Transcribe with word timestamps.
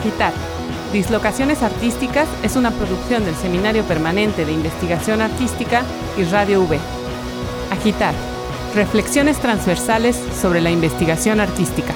Agitar. 0.00 0.32
Dislocaciones 0.94 1.62
Artísticas 1.62 2.26
es 2.42 2.56
una 2.56 2.70
producción 2.70 3.22
del 3.26 3.34
Seminario 3.34 3.84
Permanente 3.84 4.46
de 4.46 4.52
Investigación 4.52 5.20
Artística 5.20 5.82
y 6.16 6.24
Radio 6.24 6.62
V. 6.62 6.78
Agitar. 7.70 8.14
Reflexiones 8.74 9.38
transversales 9.40 10.16
sobre 10.16 10.62
la 10.62 10.70
investigación 10.70 11.38
artística. 11.38 11.92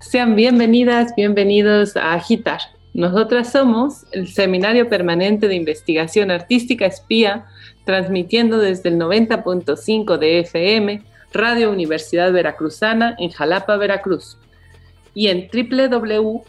Sean 0.00 0.34
bienvenidas, 0.34 1.14
bienvenidos 1.14 1.96
a 1.96 2.14
Agitar. 2.14 2.58
Nosotras 2.92 3.52
somos 3.52 4.04
el 4.10 4.26
Seminario 4.26 4.88
Permanente 4.88 5.46
de 5.46 5.54
Investigación 5.54 6.32
Artística 6.32 6.86
Espía, 6.86 7.46
transmitiendo 7.84 8.58
desde 8.58 8.88
el 8.88 8.98
90.5 8.98 10.18
de 10.18 10.40
FM, 10.40 11.04
Radio 11.32 11.70
Universidad 11.70 12.32
Veracruzana 12.32 13.16
en 13.18 13.30
Jalapa, 13.30 13.76
Veracruz, 13.76 14.38
y 15.14 15.28
en 15.28 15.48
www.v.mx 15.52 16.42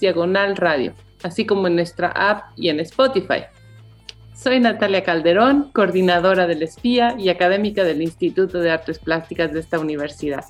diagonal 0.00 0.56
radio, 0.56 0.92
así 1.22 1.46
como 1.46 1.66
en 1.66 1.76
nuestra 1.76 2.08
app 2.08 2.52
y 2.56 2.68
en 2.68 2.80
Spotify. 2.80 3.44
Soy 4.36 4.60
Natalia 4.60 5.04
Calderón, 5.04 5.70
coordinadora 5.72 6.46
del 6.46 6.62
Espía 6.62 7.14
y 7.18 7.28
académica 7.28 7.84
del 7.84 8.02
Instituto 8.02 8.58
de 8.58 8.70
Artes 8.70 8.98
Plásticas 8.98 9.52
de 9.52 9.60
esta 9.60 9.78
universidad. 9.78 10.44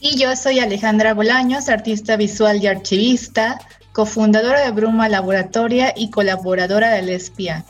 Y 0.00 0.16
yo 0.16 0.34
soy 0.36 0.60
Alejandra 0.60 1.14
Bolaños, 1.14 1.68
artista 1.68 2.16
visual 2.16 2.62
y 2.62 2.68
archivista, 2.68 3.58
cofundadora 3.92 4.64
de 4.64 4.70
Bruma 4.70 5.08
Laboratoria 5.08 5.92
y 5.96 6.10
colaboradora 6.10 6.90
del 6.90 7.08
Espía. 7.08 7.64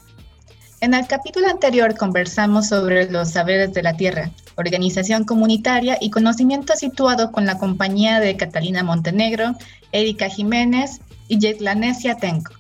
En 0.83 0.95
el 0.95 1.07
capítulo 1.07 1.47
anterior 1.49 1.97
conversamos 1.97 2.67
sobre 2.67 3.09
los 3.09 3.31
saberes 3.31 3.73
de 3.73 3.85
la 3.85 3.97
tierra, 3.97 4.33
organización 4.57 5.23
comunitaria 5.23 5.97
y 6.01 6.11
conocimiento 6.11 6.75
situado 6.75 7.31
con 7.31 7.47
la 7.47 7.57
compañía 7.57 8.19
de 8.19 8.37
Catalina 8.37 8.83
Montenegro, 8.83 9.53
Erika 9.93 10.29
Jiménez 10.29 11.01
y 11.29 11.39
Yetlanesia 11.39 12.17
Tenco. 12.17 12.55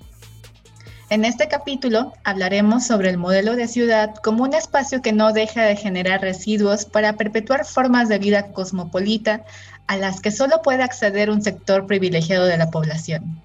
En 1.10 1.24
este 1.24 1.48
capítulo 1.48 2.12
hablaremos 2.22 2.86
sobre 2.86 3.10
el 3.10 3.18
modelo 3.18 3.56
de 3.56 3.66
ciudad 3.66 4.14
como 4.22 4.44
un 4.44 4.54
espacio 4.54 5.02
que 5.02 5.12
no 5.12 5.32
deja 5.32 5.64
de 5.64 5.74
generar 5.74 6.20
residuos 6.20 6.84
para 6.84 7.14
perpetuar 7.14 7.64
formas 7.64 8.08
de 8.08 8.20
vida 8.20 8.52
cosmopolita 8.52 9.42
a 9.88 9.96
las 9.96 10.20
que 10.20 10.30
solo 10.30 10.62
puede 10.62 10.84
acceder 10.84 11.28
un 11.28 11.42
sector 11.42 11.88
privilegiado 11.88 12.46
de 12.46 12.56
la 12.56 12.70
población. 12.70 13.42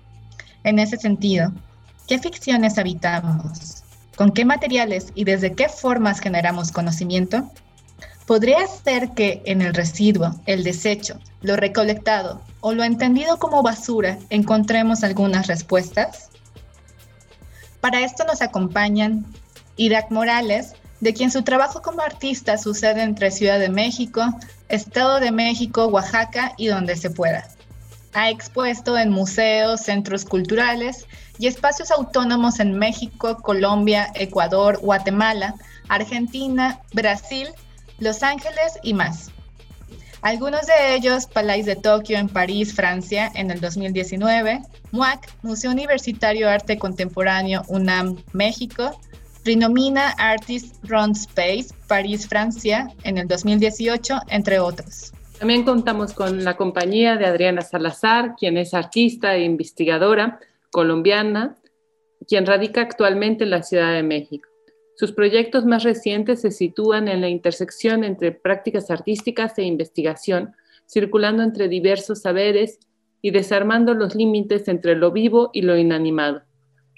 En 0.63 0.77
ese 0.77 0.97
sentido, 0.97 1.51
¿qué 2.07 2.19
ficciones 2.19 2.77
habitamos? 2.77 3.86
¿Con 4.17 4.31
qué 4.31 4.45
materiales 4.45 5.11
y 5.13 5.25
desde 5.25 5.53
qué 5.53 5.69
formas 5.69 6.19
generamos 6.19 6.71
conocimiento? 6.71 7.51
¿Podría 8.25 8.65
ser 8.65 9.11
que 9.11 9.43
en 9.45 9.61
el 9.61 9.75
residuo, 9.75 10.33
el 10.47 10.63
desecho, 10.63 11.19
lo 11.41 11.55
recolectado 11.55 12.41
o 12.59 12.73
lo 12.73 12.83
entendido 12.83 13.37
como 13.37 13.61
basura 13.61 14.17
encontremos 14.31 15.03
algunas 15.03 15.45
respuestas? 15.45 16.31
Para 17.79 18.01
esto 18.01 18.25
nos 18.25 18.41
acompañan 18.41 19.23
Irak 19.75 20.09
Morales, 20.09 20.73
de 20.99 21.13
quien 21.13 21.29
su 21.29 21.43
trabajo 21.43 21.83
como 21.83 22.01
artista 22.01 22.57
sucede 22.57 23.03
entre 23.03 23.29
Ciudad 23.29 23.59
de 23.59 23.69
México, 23.69 24.23
Estado 24.67 25.19
de 25.19 25.31
México, 25.31 25.85
Oaxaca 25.85 26.53
y 26.57 26.67
donde 26.67 26.95
se 26.95 27.11
pueda. 27.11 27.47
Ha 28.17 28.31
expuesto 28.31 28.97
en 28.97 29.11
museos, 29.11 29.81
centros 29.81 30.25
culturales 30.25 31.05
y 31.37 31.45
espacios 31.45 31.91
autónomos 31.91 32.59
en 32.59 32.75
México, 32.75 33.37
Colombia, 33.37 34.11
Ecuador, 34.15 34.79
Guatemala, 34.79 35.53
Argentina, 35.87 36.79
Brasil, 36.93 37.47
Los 37.99 38.23
Ángeles 38.23 38.79
y 38.81 38.95
más. 38.95 39.29
Algunos 40.23 40.65
de 40.65 40.95
ellos, 40.95 41.27
Palais 41.27 41.67
de 41.67 41.75
Tokio 41.75 42.17
en 42.17 42.27
París, 42.27 42.73
Francia, 42.73 43.31
en 43.35 43.51
el 43.51 43.61
2019, 43.61 44.63
MUAC, 44.93 45.31
Museo 45.43 45.69
Universitario 45.69 46.49
Arte 46.49 46.79
Contemporáneo 46.79 47.61
UNAM, 47.67 48.17
México, 48.33 48.99
Rinomina 49.45 50.15
Artist 50.17 50.75
Run 50.81 51.11
Space, 51.11 51.67
París, 51.87 52.27
Francia, 52.27 52.91
en 53.03 53.19
el 53.19 53.27
2018, 53.27 54.21
entre 54.29 54.57
otros. 54.57 55.13
También 55.39 55.65
contamos 55.65 56.13
con 56.13 56.43
la 56.43 56.57
compañía 56.57 57.15
de 57.15 57.25
Adriana 57.25 57.61
Salazar, 57.61 58.35
quien 58.35 58.57
es 58.57 58.73
artista 58.73 59.35
e 59.35 59.43
investigadora 59.43 60.39
colombiana, 60.71 61.55
quien 62.27 62.47
radica 62.47 62.81
actualmente 62.81 63.43
en 63.43 63.51
la 63.51 63.61
Ciudad 63.61 63.93
de 63.93 64.01
México. 64.01 64.49
Sus 64.95 65.11
proyectos 65.11 65.63
más 65.63 65.83
recientes 65.83 66.41
se 66.41 66.49
sitúan 66.49 67.07
en 67.07 67.21
la 67.21 67.29
intersección 67.29 68.03
entre 68.03 68.31
prácticas 68.31 68.89
artísticas 68.89 69.55
e 69.59 69.63
investigación, 69.63 70.55
circulando 70.87 71.43
entre 71.43 71.67
diversos 71.67 72.21
saberes 72.21 72.79
y 73.21 73.29
desarmando 73.29 73.93
los 73.93 74.15
límites 74.15 74.67
entre 74.67 74.95
lo 74.95 75.11
vivo 75.11 75.51
y 75.53 75.61
lo 75.61 75.77
inanimado. 75.77 76.41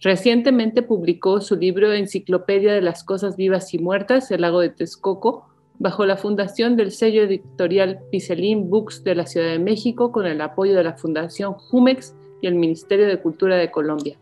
Recientemente 0.02 0.82
publicó 0.82 1.42
su 1.42 1.58
libro 1.58 1.92
Enciclopedia 1.92 2.72
de 2.72 2.82
las 2.82 3.04
Cosas 3.04 3.36
Vivas 3.36 3.74
y 3.74 3.80
Muertas, 3.80 4.32
El 4.32 4.42
Lago 4.42 4.62
de 4.62 4.70
Texcoco, 4.70 5.49
bajo 5.80 6.06
la 6.06 6.18
fundación 6.18 6.76
del 6.76 6.92
sello 6.92 7.24
editorial 7.24 8.00
Picelín 8.12 8.70
Books 8.70 9.04
de 9.04 9.16
la 9.16 9.26
Ciudad 9.26 9.48
de 9.48 9.60
México, 9.60 10.12
con 10.12 10.26
el 10.26 10.40
apoyo 10.42 10.76
de 10.76 10.84
la 10.84 10.94
Fundación 10.94 11.54
Jumex 11.54 12.16
y 12.42 12.48
el 12.48 12.56
Ministerio 12.56 13.08
de 13.08 13.20
Cultura 13.20 13.56
de 13.56 13.72
Colombia 13.72 14.18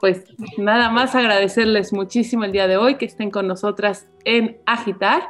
pues 0.00 0.24
nada 0.56 0.90
más 0.90 1.14
agradecerles 1.14 1.92
muchísimo 1.92 2.44
el 2.44 2.52
día 2.52 2.66
de 2.66 2.78
hoy 2.78 2.96
que 2.96 3.04
estén 3.04 3.30
con 3.30 3.46
nosotras 3.46 4.08
en 4.24 4.58
Agitar. 4.66 5.28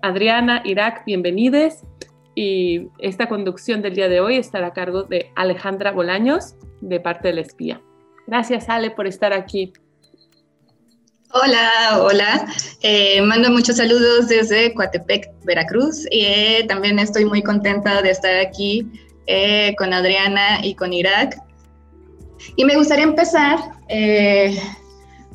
Adriana, 0.00 0.62
Irak, 0.64 1.04
bienvenidos. 1.04 1.82
Y 2.34 2.88
esta 2.98 3.28
conducción 3.28 3.82
del 3.82 3.94
día 3.94 4.08
de 4.08 4.20
hoy 4.20 4.36
estará 4.36 4.68
a 4.68 4.72
cargo 4.72 5.02
de 5.02 5.30
Alejandra 5.34 5.90
Bolaños, 5.90 6.54
de 6.80 7.00
parte 7.00 7.28
del 7.28 7.38
espía. 7.38 7.82
Gracias, 8.26 8.68
Ale, 8.68 8.90
por 8.92 9.06
estar 9.06 9.32
aquí. 9.32 9.72
Hola, 11.34 11.98
hola. 11.98 12.46
Eh, 12.82 13.22
mando 13.22 13.50
muchos 13.50 13.78
saludos 13.78 14.28
desde 14.28 14.74
Coatepec, 14.74 15.30
Veracruz. 15.44 16.06
Y 16.10 16.26
eh, 16.26 16.66
también 16.68 16.98
estoy 16.98 17.24
muy 17.24 17.42
contenta 17.42 18.02
de 18.02 18.10
estar 18.10 18.36
aquí 18.36 18.86
eh, 19.26 19.74
con 19.78 19.94
Adriana 19.94 20.62
y 20.62 20.74
con 20.74 20.92
Irak 20.92 21.38
y 22.56 22.64
me 22.64 22.76
gustaría 22.76 23.04
empezar 23.04 23.58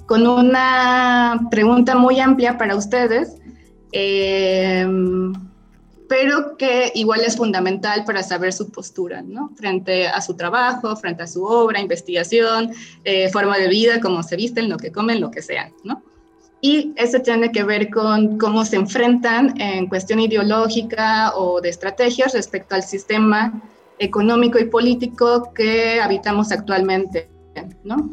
con 0.08 0.28
una 0.28 1.40
pregunta 1.50 1.96
muy 1.96 2.20
amplia 2.20 2.58
para 2.58 2.76
ustedes, 2.76 3.38
pero 6.08 6.58
que 6.58 6.92
igual 6.96 7.22
es 7.22 7.36
fundamental 7.36 8.06
para 8.06 8.24
saber 8.24 8.54
su 8.54 8.70
postura, 8.70 9.22
¿no? 9.22 9.52
Frente 9.56 10.08
a 10.08 10.22
su 10.22 10.36
trabajo, 10.36 10.96
frente 10.96 11.24
a 11.24 11.28
su 11.28 11.44
obra, 11.44 11.82
investigación, 11.82 12.72
eh, 13.04 13.30
forma 13.30 13.58
de 13.58 13.68
vida, 13.68 14.00
cómo 14.00 14.24
se 14.24 14.36
visten, 14.36 14.70
lo 14.70 14.78
que 14.78 14.92
comen, 14.92 15.20
lo 15.20 15.32
que 15.32 15.42
sean, 15.42 15.74
¿no? 15.84 16.02
Y 16.62 16.94
eso 16.96 17.20
tiene 17.20 17.52
que 17.52 17.64
ver 17.64 17.90
con 17.90 18.38
cómo 18.38 18.66
se 18.66 18.78
enfrentan 18.78 19.60
en 19.62 19.88
cuestión 19.88 20.20
ideológica 20.20 21.34
o 21.36 21.62
de 21.62 21.70
estrategias 21.70 22.34
respecto 22.34 22.76
al 22.76 22.84
sistema 22.84 23.62
económico 24.00 24.58
y 24.60 24.66
político 24.66 25.52
que 25.54 26.00
habitamos 26.00 26.52
actualmente, 26.52 27.30
¿no? 27.84 28.10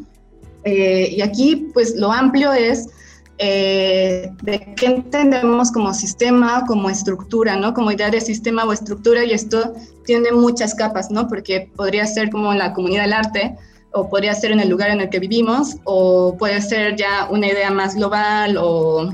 Eh, 0.63 1.13
y 1.15 1.21
aquí, 1.21 1.67
pues 1.73 1.95
lo 1.95 2.11
amplio 2.11 2.51
es 2.53 2.89
eh, 3.37 4.31
de 4.43 4.73
qué 4.75 4.85
entendemos 4.85 5.71
como 5.71 5.93
sistema, 5.93 6.63
como 6.67 6.89
estructura, 6.89 7.55
¿no? 7.57 7.73
Como 7.73 7.91
idea 7.91 8.09
de 8.09 8.21
sistema 8.21 8.63
o 8.63 8.71
estructura, 8.71 9.23
y 9.25 9.31
esto 9.31 9.73
tiene 10.05 10.31
muchas 10.31 10.73
capas, 10.73 11.11
¿no? 11.11 11.27
Porque 11.27 11.69
podría 11.75 12.05
ser 12.05 12.29
como 12.29 12.53
la 12.53 12.73
comunidad 12.73 13.03
del 13.03 13.13
arte, 13.13 13.55
o 13.91 14.09
podría 14.09 14.33
ser 14.35 14.51
en 14.51 14.59
el 14.59 14.69
lugar 14.69 14.89
en 14.89 15.01
el 15.01 15.09
que 15.09 15.19
vivimos, 15.19 15.77
o 15.83 16.35
puede 16.37 16.61
ser 16.61 16.95
ya 16.95 17.27
una 17.29 17.47
idea 17.47 17.71
más 17.71 17.95
global 17.95 18.57
o, 18.57 19.09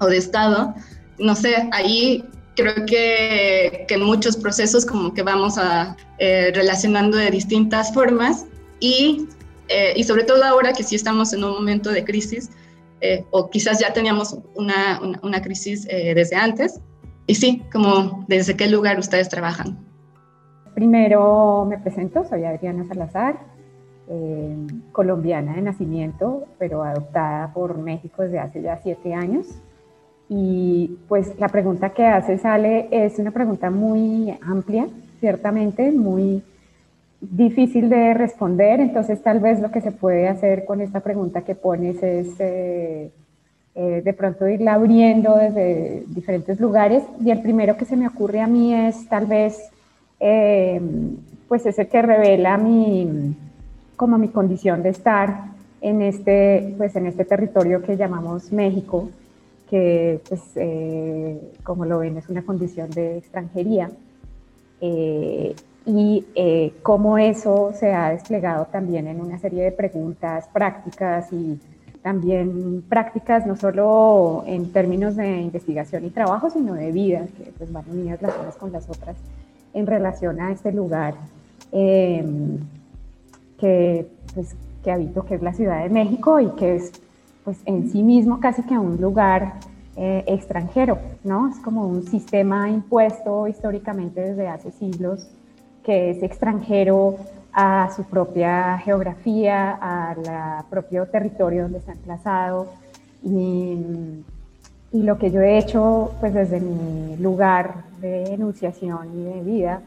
o 0.00 0.06
de 0.06 0.16
Estado. 0.16 0.74
No 1.18 1.34
sé, 1.34 1.68
ahí 1.72 2.24
creo 2.56 2.86
que, 2.86 3.84
que 3.86 3.98
muchos 3.98 4.36
procesos 4.36 4.84
como 4.84 5.14
que 5.14 5.22
vamos 5.22 5.58
a 5.58 5.96
eh, 6.18 6.50
relacionando 6.54 7.16
de 7.16 7.30
distintas 7.30 7.92
formas 7.92 8.46
y, 8.80 9.26
eh, 9.68 9.92
y 9.94 10.04
sobre 10.04 10.24
todo 10.24 10.42
ahora 10.44 10.72
que 10.72 10.82
sí 10.82 10.96
estamos 10.96 11.32
en 11.32 11.44
un 11.44 11.52
momento 11.52 11.90
de 11.90 12.04
crisis 12.04 12.50
eh, 13.00 13.24
o 13.30 13.50
quizás 13.50 13.78
ya 13.80 13.92
teníamos 13.92 14.38
una, 14.54 15.00
una, 15.22 15.42
crisis 15.42 15.86
desde 15.86 16.36
antes. 16.36 16.80
Y 17.26 17.34
sí, 17.34 17.62
como 17.72 18.24
desde 18.28 18.56
qué 18.56 18.68
lugar 18.68 18.98
ustedes 18.98 19.28
trabajan. 19.28 19.78
Primero 20.74 21.66
me 21.68 21.78
presento, 21.78 22.24
soy 22.24 22.44
Adriana 22.44 22.86
Salazar, 22.86 23.38
colombiana 24.92 25.54
de 25.56 25.62
nacimiento, 25.62 26.44
pero 26.58 26.84
adoptada 26.84 27.52
por 27.52 27.78
México 27.78 28.22
desde 28.22 28.38
hace 28.38 28.62
ya 28.62 28.78
siete 28.82 29.14
años. 29.14 29.46
Y 30.28 30.98
pues 31.08 31.38
la 31.38 31.48
pregunta 31.48 31.90
que 31.90 32.04
hace 32.04 32.38
Sale 32.38 32.88
es 32.90 33.18
una 33.18 33.30
pregunta 33.30 33.70
muy 33.70 34.36
amplia, 34.42 34.88
ciertamente, 35.20 35.92
muy 35.92 36.42
difícil 37.30 37.88
de 37.88 38.14
responder, 38.14 38.80
entonces 38.80 39.22
tal 39.22 39.40
vez 39.40 39.60
lo 39.60 39.70
que 39.70 39.80
se 39.80 39.92
puede 39.92 40.28
hacer 40.28 40.64
con 40.64 40.80
esta 40.80 41.00
pregunta 41.00 41.42
que 41.42 41.54
pones 41.54 42.02
es 42.02 42.28
eh, 42.38 43.10
eh, 43.78 44.00
de 44.02 44.12
pronto 44.14 44.48
irla 44.48 44.72
abriendo 44.72 45.36
desde 45.36 46.04
diferentes 46.08 46.58
lugares. 46.58 47.02
Y 47.22 47.30
el 47.30 47.42
primero 47.42 47.76
que 47.76 47.84
se 47.84 47.94
me 47.94 48.08
ocurre 48.08 48.40
a 48.40 48.46
mí 48.46 48.74
es 48.74 49.06
tal 49.06 49.26
vez, 49.26 49.70
eh, 50.18 50.80
pues 51.46 51.66
ese 51.66 51.86
que 51.86 52.00
revela 52.00 52.56
mi, 52.56 53.36
como 53.94 54.16
mi 54.16 54.28
condición 54.28 54.82
de 54.82 54.88
estar 54.88 55.56
en 55.82 56.00
este, 56.00 56.74
pues 56.78 56.96
en 56.96 57.04
este 57.04 57.26
territorio 57.26 57.82
que 57.82 57.98
llamamos 57.98 58.50
México, 58.50 59.10
que 59.68 60.20
pues 60.26 60.40
eh, 60.54 61.38
como 61.62 61.84
lo 61.84 61.98
ven 61.98 62.16
es 62.16 62.30
una 62.30 62.42
condición 62.42 62.88
de 62.90 63.18
extranjería. 63.18 63.90
Y 65.86 66.24
cómo 66.82 67.16
eso 67.16 67.72
se 67.78 67.92
ha 67.92 68.10
desplegado 68.10 68.66
también 68.66 69.06
en 69.06 69.20
una 69.20 69.38
serie 69.38 69.62
de 69.62 69.72
preguntas 69.72 70.48
prácticas 70.52 71.32
y 71.32 71.60
también 72.06 72.84
prácticas 72.88 73.46
no 73.48 73.56
solo 73.56 74.44
en 74.46 74.70
términos 74.70 75.16
de 75.16 75.40
investigación 75.40 76.04
y 76.04 76.10
trabajo, 76.10 76.50
sino 76.50 76.74
de 76.74 76.92
vida, 76.92 77.26
que 77.36 77.52
pues 77.58 77.72
van 77.72 77.84
unidas 77.90 78.22
las 78.22 78.38
unas 78.38 78.56
con 78.56 78.70
las 78.70 78.88
otras 78.88 79.16
en 79.74 79.88
relación 79.88 80.40
a 80.40 80.52
este 80.52 80.70
lugar 80.70 81.14
em, 81.72 82.58
que, 83.58 84.06
pues, 84.34 84.54
que 84.84 84.92
habito, 84.92 85.24
que 85.24 85.34
es 85.34 85.42
la 85.42 85.52
Ciudad 85.52 85.82
de 85.82 85.88
México 85.88 86.38
y 86.38 86.50
que 86.50 86.76
es 86.76 86.92
pues 87.42 87.58
en 87.64 87.90
sí 87.90 88.04
mismo 88.04 88.38
casi 88.38 88.62
que 88.62 88.78
un 88.78 89.00
lugar 89.00 89.54
eh, 89.96 90.22
extranjero, 90.28 90.98
¿no? 91.24 91.48
Es 91.48 91.58
como 91.58 91.88
un 91.88 92.04
sistema 92.04 92.70
impuesto 92.70 93.48
históricamente 93.48 94.20
desde 94.20 94.46
hace 94.46 94.70
siglos 94.70 95.28
que 95.86 96.10
es 96.10 96.22
extranjero 96.24 97.16
a 97.52 97.88
su 97.94 98.02
propia 98.02 98.76
geografía, 98.78 99.70
al 99.80 100.64
propio 100.68 101.06
territorio 101.06 101.62
donde 101.62 101.78
está 101.78 101.92
emplazado. 101.92 102.66
Y, 103.22 104.24
lo 104.92 105.18
que 105.18 105.30
yo 105.30 105.42
he 105.42 105.58
hecho, 105.58 106.12
pues 106.20 106.32
desde 106.32 106.58
mi 106.58 107.16
lugar 107.18 107.84
de 108.00 108.32
enunciación 108.32 109.08
y 109.14 109.24
de 109.24 109.40
vida, 109.42 109.80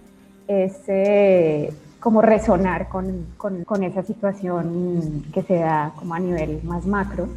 es 0.47 0.83
eh, 0.87 1.73
como 1.99 2.21
resonar 2.21 2.89
con, 2.89 3.83
esa 3.83 4.03
situación 4.03 5.23
que 5.33 5.41
se 5.41 5.55
da 5.55 5.91
como 5.95 6.13
a 6.13 6.19
nivel 6.19 6.61
más 6.63 6.85
macro. 6.85 7.27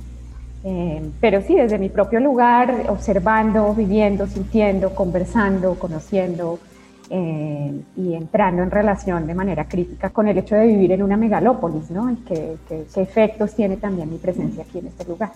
Eh, 0.64 1.10
pero 1.18 1.40
sí, 1.40 1.56
desde 1.56 1.78
mi 1.78 1.88
propio 1.88 2.20
lugar, 2.20 2.84
observando, 2.88 3.74
viviendo, 3.74 4.26
sintiendo, 4.26 4.94
conversando, 4.94 5.74
conociendo, 5.78 6.58
eh, 7.14 7.70
y 7.94 8.14
entrando 8.14 8.62
en 8.62 8.70
relación 8.70 9.26
de 9.26 9.34
manera 9.34 9.68
crítica 9.68 10.08
con 10.08 10.28
el 10.28 10.38
hecho 10.38 10.54
de 10.54 10.66
vivir 10.66 10.92
en 10.92 11.02
una 11.02 11.18
megalópolis, 11.18 11.90
¿no? 11.90 12.10
Y 12.10 12.16
qué, 12.24 12.56
efectos 12.96 13.54
tiene 13.54 13.76
también 13.76 14.10
mi 14.10 14.16
presencia 14.16 14.62
aquí 14.62 14.78
en 14.78 14.86
este 14.86 15.04
lugar. 15.04 15.30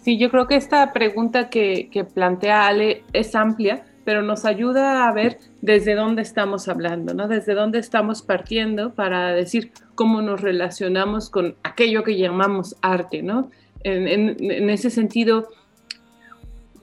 Sí, 0.00 0.16
yo 0.16 0.30
creo 0.30 0.46
que 0.46 0.54
esta 0.54 0.92
pregunta 0.92 1.50
que, 1.50 1.88
que 1.90 2.04
plantea 2.04 2.68
Ale 2.68 3.02
es 3.12 3.34
amplia, 3.34 3.82
pero 4.04 4.22
nos 4.22 4.44
ayuda 4.44 5.08
a 5.08 5.12
ver 5.12 5.38
desde 5.60 5.96
dónde 5.96 6.22
estamos 6.22 6.68
hablando, 6.68 7.14
¿no? 7.14 7.26
Desde 7.26 7.54
dónde 7.54 7.80
estamos 7.80 8.22
partiendo 8.22 8.94
para 8.94 9.32
decir 9.32 9.72
cómo 9.96 10.22
nos 10.22 10.40
relacionamos 10.40 11.30
con 11.30 11.56
aquello 11.64 12.04
que 12.04 12.16
llamamos 12.16 12.76
arte, 12.80 13.24
¿no? 13.24 13.50
En, 13.82 14.06
en, 14.06 14.36
en 14.52 14.70
ese 14.70 14.90
sentido, 14.90 15.48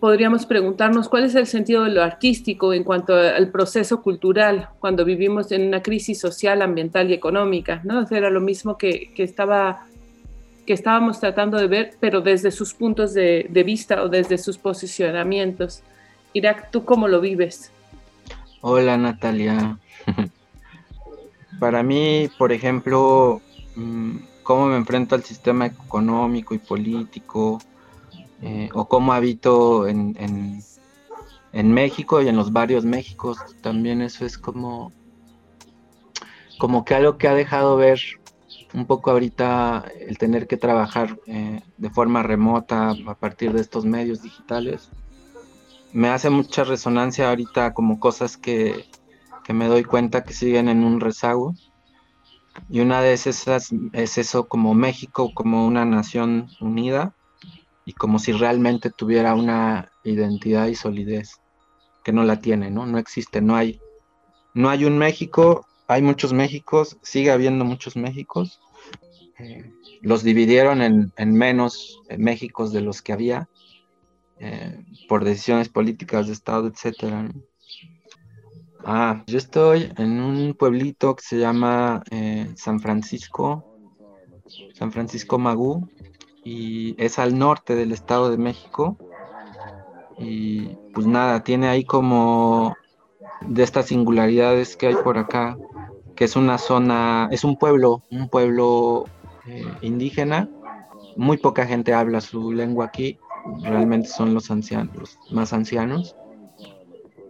podríamos 0.05 0.45
preguntarnos 0.45 1.09
cuál 1.09 1.23
es 1.23 1.33
el 1.33 1.47
sentido 1.47 1.83
de 1.83 1.89
lo 1.89 2.03
artístico 2.03 2.73
en 2.73 2.83
cuanto 2.83 3.15
al 3.15 3.49
proceso 3.49 4.03
cultural 4.03 4.69
cuando 4.77 5.03
vivimos 5.03 5.51
en 5.51 5.65
una 5.65 5.81
crisis 5.81 6.19
social, 6.19 6.61
ambiental 6.61 7.09
y 7.09 7.15
económica, 7.15 7.81
¿no? 7.83 8.05
Era 8.11 8.29
lo 8.29 8.39
mismo 8.39 8.77
que, 8.77 9.11
que 9.15 9.23
estaba 9.23 9.87
que 10.67 10.73
estábamos 10.73 11.19
tratando 11.19 11.57
de 11.57 11.65
ver, 11.65 11.93
pero 11.99 12.21
desde 12.21 12.51
sus 12.51 12.75
puntos 12.75 13.15
de, 13.15 13.47
de, 13.49 13.63
vista 13.63 14.03
o 14.03 14.07
desde 14.07 14.37
sus 14.37 14.59
posicionamientos. 14.59 15.81
Irak, 16.33 16.69
¿tú 16.69 16.85
cómo 16.85 17.07
lo 17.07 17.19
vives? 17.19 17.71
Hola 18.61 18.97
Natalia. 18.97 19.79
Para 21.59 21.81
mí, 21.81 22.29
por 22.37 22.51
ejemplo, 22.51 23.41
mm, 23.75 24.17
cómo 24.43 24.67
me 24.67 24.77
enfrento 24.77 25.15
al 25.15 25.23
sistema 25.23 25.65
económico 25.65 26.53
y 26.53 26.59
político, 26.59 27.59
eh, 28.41 28.69
o 28.73 28.87
cómo 28.87 29.13
habito 29.13 29.87
en, 29.87 30.15
en, 31.53 31.73
México 31.73 32.21
y 32.21 32.27
en 32.27 32.35
los 32.35 32.51
varios 32.51 32.83
Méxicos, 32.83 33.37
también 33.61 34.01
eso 34.01 34.25
es 34.25 34.37
como, 34.37 34.91
como 36.59 36.83
que 36.83 36.95
algo 36.95 37.17
que 37.17 37.27
ha 37.27 37.33
dejado 37.33 37.77
ver 37.77 37.99
un 38.73 38.85
poco 38.85 39.11
ahorita 39.11 39.85
el 39.99 40.17
tener 40.17 40.47
que 40.47 40.57
trabajar 40.57 41.17
eh, 41.27 41.61
de 41.77 41.89
forma 41.89 42.23
remota 42.23 42.91
a 42.91 43.15
partir 43.15 43.53
de 43.53 43.61
estos 43.61 43.85
medios 43.85 44.21
digitales. 44.21 44.89
Me 45.93 46.09
hace 46.09 46.29
mucha 46.29 46.65
resonancia 46.65 47.29
ahorita 47.29 47.73
como 47.73 48.01
cosas 48.01 48.35
que, 48.35 48.85
que 49.45 49.53
me 49.53 49.67
doy 49.67 49.85
cuenta 49.85 50.23
que 50.23 50.33
siguen 50.33 50.67
en 50.67 50.83
un 50.83 50.99
rezago. 50.99 51.53
Y 52.69 52.81
una 52.81 53.01
de 53.01 53.13
esas 53.13 53.71
es 53.93 54.17
eso 54.17 54.47
como 54.47 54.73
México, 54.73 55.31
como 55.33 55.65
una 55.65 55.85
nación 55.85 56.47
unida, 56.59 57.13
y 57.85 57.93
como 57.93 58.19
si 58.19 58.31
realmente 58.31 58.89
tuviera 58.89 59.35
una 59.35 59.91
identidad 60.03 60.67
y 60.67 60.75
solidez 60.75 61.39
que 62.03 62.11
no 62.11 62.23
la 62.23 62.39
tiene, 62.39 62.69
¿no? 62.71 62.85
No 62.85 62.97
existe, 62.97 63.41
no 63.41 63.55
hay, 63.55 63.79
no 64.53 64.69
hay 64.69 64.85
un 64.85 64.97
México, 64.97 65.65
hay 65.87 66.01
muchos 66.01 66.33
Méxicos, 66.33 66.97
sigue 67.01 67.31
habiendo 67.31 67.65
muchos 67.65 67.95
Méxicos. 67.95 68.59
Eh, 69.37 69.71
los 70.01 70.23
dividieron 70.23 70.81
en, 70.81 71.33
menos 71.33 72.01
Méxicos 72.17 72.71
de 72.71 72.81
los 72.81 73.01
que 73.01 73.13
había 73.13 73.49
eh, 74.39 74.83
por 75.07 75.23
decisiones 75.23 75.69
políticas 75.69 76.27
de 76.27 76.33
Estado, 76.33 76.67
etcétera. 76.67 77.29
Ah, 78.83 79.23
yo 79.25 79.37
estoy 79.37 79.91
en 79.97 80.19
un 80.19 80.53
pueblito 80.53 81.15
que 81.15 81.23
se 81.23 81.39
llama 81.39 82.03
eh, 82.11 82.51
San 82.55 82.79
Francisco, 82.79 83.79
San 84.73 84.91
Francisco 84.91 85.39
Magú, 85.39 85.89
y 86.45 86.95
es 87.03 87.19
al 87.19 87.37
norte 87.37 87.75
del 87.75 87.91
Estado 87.91 88.29
de 88.29 88.37
México. 88.37 88.95
Y 90.17 90.67
pues 90.93 91.05
nada, 91.05 91.43
tiene 91.43 91.67
ahí 91.67 91.83
como 91.83 92.77
de 93.41 93.63
estas 93.63 93.87
singularidades 93.87 94.77
que 94.77 94.87
hay 94.87 94.95
por 94.95 95.17
acá, 95.17 95.57
que 96.15 96.23
es 96.23 96.37
una 96.37 96.57
zona, 96.57 97.27
es 97.31 97.43
un 97.43 97.57
pueblo, 97.57 98.03
un 98.11 98.29
pueblo 98.29 99.05
eh, 99.47 99.65
indígena. 99.81 100.47
Muy 101.17 101.37
poca 101.37 101.65
gente 101.65 101.93
habla 101.93 102.21
su 102.21 102.51
lengua 102.53 102.85
aquí, 102.85 103.17
realmente 103.63 104.07
son 104.07 104.33
los 104.33 104.51
ancianos, 104.51 105.19
más 105.31 105.51
ancianos. 105.51 106.15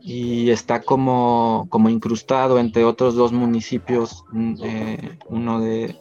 Y 0.01 0.51
está 0.51 0.81
como, 0.81 1.65
como 1.69 1.89
incrustado 1.89 2.59
entre 2.59 2.83
otros 2.83 3.15
dos 3.15 3.31
municipios, 3.31 4.23
mm, 4.31 4.55
eh, 4.61 5.17
uno 5.29 5.59
de 5.61 5.95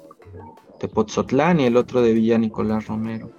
de 0.84 0.88
Pozotlán 0.88 1.60
y 1.60 1.64
el 1.64 1.78
otro 1.78 2.02
de 2.02 2.12
Villa 2.12 2.36
Nicolás 2.36 2.86
Romero. 2.86 3.30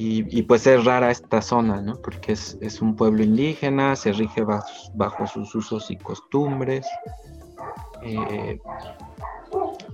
Y, 0.00 0.42
pues 0.42 0.64
es 0.68 0.84
rara 0.84 1.10
esta 1.10 1.42
zona, 1.42 1.82
¿no? 1.82 1.96
Porque 1.96 2.30
es, 2.30 2.80
un 2.80 2.94
pueblo 2.94 3.24
indígena, 3.24 3.96
se 3.96 4.12
rige 4.12 4.44
bajo, 4.94 5.26
sus 5.26 5.52
usos 5.56 5.90
y 5.90 5.96
costumbres, 5.96 6.86
eh, 8.04 8.60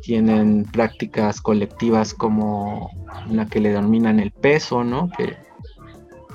tienen 0.02 0.64
prácticas 0.70 1.40
colectivas 1.40 2.12
como 2.12 2.90
una 3.30 3.48
que 3.48 3.60
le 3.60 3.70
denominan 3.70 4.20
el 4.20 4.30
peso, 4.30 4.84
¿no? 4.84 5.08
Que, 5.16 5.38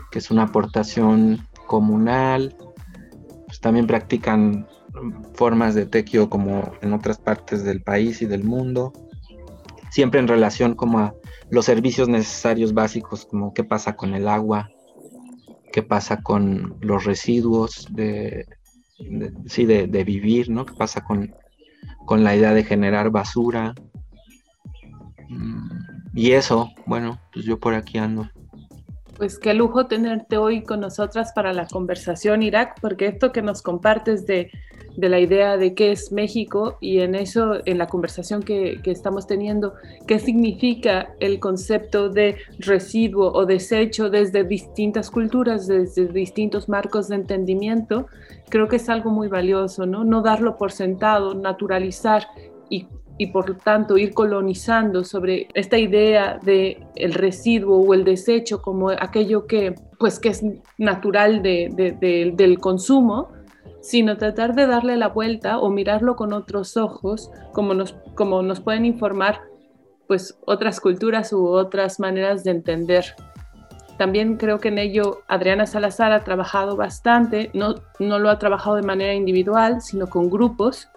que 0.09 0.17
es 0.17 0.31
una 0.31 0.45
aportación 0.45 1.47
comunal, 1.67 2.55
pues 3.45 3.59
también 3.59 3.85
practican 3.85 4.67
formas 5.35 5.75
de 5.75 5.85
tequio 5.85 6.27
como 6.27 6.71
en 6.81 6.93
otras 6.93 7.19
partes 7.19 7.63
del 7.63 7.83
país 7.83 8.23
y 8.23 8.25
del 8.25 8.43
mundo 8.43 8.93
siempre 9.89 10.19
en 10.19 10.27
relación 10.27 10.75
como 10.75 10.99
a 10.99 11.13
los 11.49 11.65
servicios 11.65 12.07
necesarios 12.07 12.73
básicos, 12.73 13.25
como 13.25 13.53
qué 13.53 13.63
pasa 13.63 13.95
con 13.95 14.13
el 14.13 14.27
agua, 14.27 14.69
qué 15.71 15.83
pasa 15.83 16.21
con 16.21 16.77
los 16.81 17.05
residuos 17.05 17.87
de, 17.91 18.45
sí, 19.45 19.65
de, 19.65 20.03
vivir, 20.03 20.49
¿no? 20.49 20.65
¿Qué 20.65 20.73
pasa 20.73 21.01
con, 21.01 21.33
con, 22.05 22.23
la 22.23 22.35
idea 22.35 22.53
de 22.53 22.63
generar 22.63 23.09
basura? 23.09 23.73
Mm, 25.29 25.69
y 26.13 26.31
eso, 26.31 26.69
bueno, 26.85 27.19
pues 27.33 27.45
yo 27.45 27.59
por 27.59 27.73
aquí 27.73 27.97
ando. 27.97 28.29
Pues 29.19 29.37
qué 29.37 29.53
lujo 29.53 29.85
tenerte 29.85 30.37
hoy 30.37 30.63
con 30.63 30.79
nosotras 30.79 31.31
para 31.33 31.53
la 31.53 31.67
conversación, 31.67 32.41
Irak, 32.41 32.79
porque 32.81 33.05
esto 33.05 33.31
que 33.31 33.43
nos 33.43 33.61
compartes 33.61 34.25
de 34.25 34.49
de 34.99 35.09
la 35.09 35.19
idea 35.19 35.57
de 35.57 35.73
qué 35.73 35.91
es 35.91 36.11
México 36.11 36.77
y 36.81 36.99
en 36.99 37.15
eso, 37.15 37.65
en 37.65 37.77
la 37.77 37.87
conversación 37.87 38.43
que, 38.43 38.81
estamos 38.85 39.27
teniendo, 39.27 39.75
qué 40.07 40.19
significa 40.19 41.13
el 41.19 41.39
concepto 41.39 42.09
de 42.09 42.37
residuo 42.57 43.31
o 43.31 43.45
desecho 43.45 44.09
desde 44.09 44.43
distintas 44.43 45.09
culturas, 45.09 45.67
desde 45.67 46.07
distintos 46.07 46.67
marcos 46.67 47.07
de 47.07 47.15
entendimiento, 47.15 48.07
creo 48.49 48.67
que 48.67 48.75
es 48.77 48.89
algo 48.89 49.11
muy 49.11 49.27
valioso, 49.27 49.85
¿no? 49.85 50.03
No 50.03 50.21
darlo 50.21 50.57
por 50.57 50.71
sentado, 50.71 51.33
naturalizar 51.33 52.27
y 52.69 52.87
y 53.19 53.27
por 53.27 53.57
tanto 53.57 53.97
ir 53.97 54.13
colonizando 54.13 55.03
sobre 55.03 55.49
esta 55.53 55.77
idea 55.77 56.39
de 56.41 56.87
el 56.95 57.13
residuo 57.13 57.77
o 57.77 57.93
el 57.93 58.05
desecho 58.05 58.61
como 58.61 58.91
aquello 58.91 59.45
que 59.45 59.75
pues 59.99 60.21
que 60.21 60.29
es 60.29 60.41
natural 60.77 61.43
de, 61.43 62.31
del 62.33 62.59
consumo, 62.59 63.27
sino 63.81 64.15
tratar 64.15 64.55
de 64.55 64.67
darle 64.67 64.95
la 64.95 65.09
vuelta 65.09 65.59
o 65.59 65.69
mirarlo 65.69 66.15
con 66.15 66.31
otros 66.31 66.77
ojos, 66.77 67.29
como 67.51 67.73
nos, 67.73 67.93
como 68.15 68.41
nos 68.41 68.61
pueden 68.61 68.85
informar 68.85 69.41
pues 70.07 70.39
otras 70.45 70.79
culturas 70.79 71.33
u 71.33 71.45
otras 71.45 71.99
maneras 71.99 72.45
de 72.45 72.51
entender. 72.51 73.03
También 73.97 74.37
creo 74.37 74.59
que 74.59 74.69
en 74.69 74.77
ello 74.77 75.23
Adriana 75.27 75.65
Salazar 75.65 76.13
ha 76.13 76.23
trabajado 76.23 76.77
bastante, 76.77 77.51
no, 77.53 77.75
no 77.99 78.17
lo 78.17 78.29
ha 78.29 78.39
trabajado 78.39 78.77
de 78.77 78.83
manera 78.83 79.13
individual, 79.13 79.81
sino 79.81 80.07
con 80.07 80.29
grupos, 80.29 80.87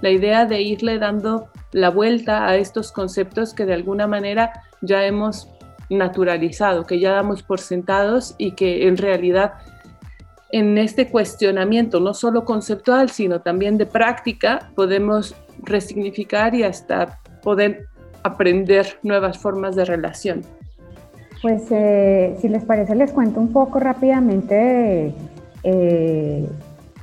la 0.00 0.10
idea 0.10 0.46
de 0.46 0.62
irle 0.62 0.98
dando 0.98 1.48
la 1.72 1.90
vuelta 1.90 2.46
a 2.46 2.56
estos 2.56 2.92
conceptos 2.92 3.54
que 3.54 3.66
de 3.66 3.74
alguna 3.74 4.06
manera 4.06 4.52
ya 4.80 5.04
hemos 5.04 5.48
naturalizado, 5.90 6.86
que 6.86 6.98
ya 6.98 7.12
damos 7.12 7.42
por 7.42 7.60
sentados 7.60 8.34
y 8.38 8.52
que 8.52 8.86
en 8.86 8.96
realidad 8.96 9.54
en 10.52 10.78
este 10.78 11.08
cuestionamiento, 11.08 12.00
no 12.00 12.14
solo 12.14 12.44
conceptual, 12.44 13.10
sino 13.10 13.40
también 13.40 13.78
de 13.78 13.86
práctica, 13.86 14.70
podemos 14.74 15.36
resignificar 15.62 16.54
y 16.54 16.64
hasta 16.64 17.20
poder 17.42 17.86
aprender 18.22 18.98
nuevas 19.02 19.38
formas 19.38 19.76
de 19.76 19.84
relación. 19.84 20.42
Pues 21.42 21.62
eh, 21.70 22.36
si 22.40 22.48
les 22.48 22.64
parece, 22.64 22.94
les 22.94 23.12
cuento 23.12 23.40
un 23.40 23.52
poco 23.52 23.78
rápidamente 23.80 25.14
eh, 25.62 26.48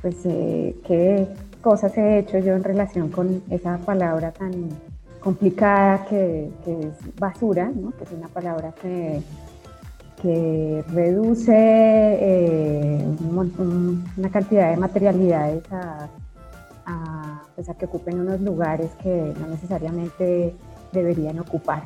pues, 0.00 0.16
eh, 0.26 0.76
qué 0.86 1.26
cosas 1.60 1.96
he 1.96 2.18
hecho 2.18 2.38
yo 2.38 2.54
en 2.54 2.64
relación 2.64 3.10
con 3.10 3.42
esa 3.50 3.78
palabra 3.78 4.32
tan 4.32 4.52
complicada 5.20 6.04
que, 6.06 6.50
es 6.66 7.16
basura, 7.18 7.70
que 7.98 8.04
es 8.04 8.12
una 8.12 8.28
palabra 8.28 8.72
que, 8.80 9.22
reduce 10.92 11.54
eh, 11.54 13.06
una 14.16 14.30
cantidad 14.30 14.70
de 14.70 14.76
materialidades 14.76 15.62
pues, 17.54 17.68
a, 17.68 17.74
que 17.74 17.84
ocupen 17.84 18.18
unos 18.20 18.40
lugares 18.40 18.90
que 19.00 19.32
no 19.38 19.46
necesariamente 19.46 20.54
deberían 20.92 21.38
ocupar. 21.38 21.84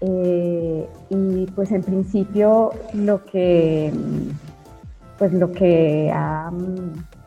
Eh, 0.00 0.88
y 1.10 1.46
pues 1.54 1.70
en 1.70 1.82
principio 1.82 2.72
lo 2.92 3.24
que, 3.24 3.92
pues 5.18 5.32
lo 5.32 5.52
que 5.52 6.10
ha 6.12 6.50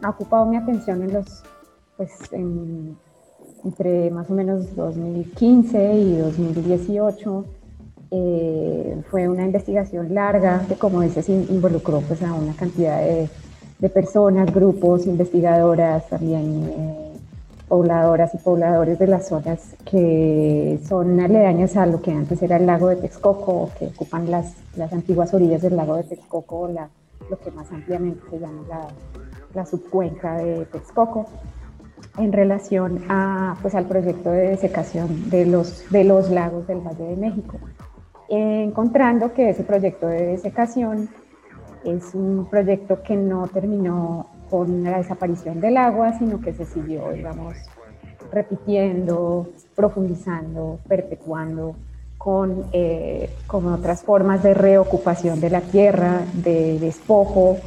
ocupado 0.10 0.46
mi 0.46 0.58
atención 0.58 1.04
en 1.04 1.14
los, 1.14 1.44
pues 1.98 2.12
entre 3.64 4.12
más 4.12 4.30
o 4.30 4.34
menos 4.34 4.76
2015 4.76 5.94
y 5.96 6.18
2018 6.18 7.46
eh, 8.12 9.02
fue 9.10 9.28
una 9.28 9.44
investigación 9.44 10.14
larga 10.14 10.64
que, 10.68 10.76
como 10.76 11.02
dices, 11.02 11.28
involucró 11.28 12.02
pues, 12.02 12.22
a 12.22 12.34
una 12.34 12.54
cantidad 12.54 13.02
de, 13.02 13.30
personas, 13.90 14.54
grupos, 14.54 15.06
investigadoras, 15.06 16.08
también 16.10 16.70
eh, 16.70 17.14
pobladoras 17.68 18.34
y 18.34 18.38
pobladores 18.38 18.98
de 18.98 19.08
las 19.08 19.28
zonas 19.28 19.76
que 19.86 20.80
son 20.88 21.20
aledañas 21.20 21.76
a 21.78 21.86
lo 21.86 22.02
que 22.02 22.12
antes 22.12 22.42
era 22.42 22.58
el 22.58 22.66
lago 22.66 22.88
de 22.88 22.96
Texcoco, 22.96 23.70
que 23.78 23.88
ocupan 23.88 24.32
las, 24.32 24.54
las 24.76 24.92
antiguas 24.94 25.34
orillas 25.34 25.62
del 25.62 25.76
lago 25.76 25.96
de 25.96 26.04
Texcoco, 26.04 26.68
la, 26.70 26.90
lo 27.30 27.38
que 27.38 27.52
más 27.52 27.72
ampliamente 27.72 28.22
se 28.30 28.40
llama 28.40 28.64
la, 28.68 28.88
la 29.54 29.66
subcuenca 29.66 30.38
de 30.38 30.66
Texcoco 30.66 31.28
en 32.18 32.32
relación 32.32 33.04
a, 33.10 33.58
pues, 33.62 33.76
al 33.76 33.86
proyecto 33.86 34.32
de 34.32 34.50
desecación 34.50 35.30
de 35.30 35.46
los, 35.46 35.90
de 35.90 36.04
los 36.04 36.30
lagos 36.30 36.68
del 36.68 36.80
Valle 36.80 37.04
de 37.04 37.16
México. 37.16 37.58
Encontrando 38.30 39.34
que 39.34 39.50
ese 39.52 39.64
proyecto 39.64 40.08
de 40.08 40.26
desecación 40.28 41.10
es 41.86 42.14
un 42.14 42.48
proyecto 42.50 43.02
que 43.04 43.16
no 43.16 43.48
terminó 43.48 44.28
con 44.50 44.84
la 44.84 44.98
desaparición 44.98 45.62
del 45.62 45.78
agua, 45.78 46.18
sino 46.18 46.42
que 46.42 46.54
se 46.54 46.66
siguió, 46.66 47.12
digamos, 47.12 47.56
repitiendo, 48.32 49.50
profundizando, 49.76 50.80
perpetuando 50.88 51.76
con, 52.18 52.66
eh, 52.74 53.30
con 53.46 53.68
otras 53.68 54.04
formas 54.04 54.44
de 54.44 54.54
reocupación 54.54 55.40
de 55.40 55.50
la 55.50 55.62
tierra, 55.62 56.22
de 56.34 56.80
despojo 56.80 57.58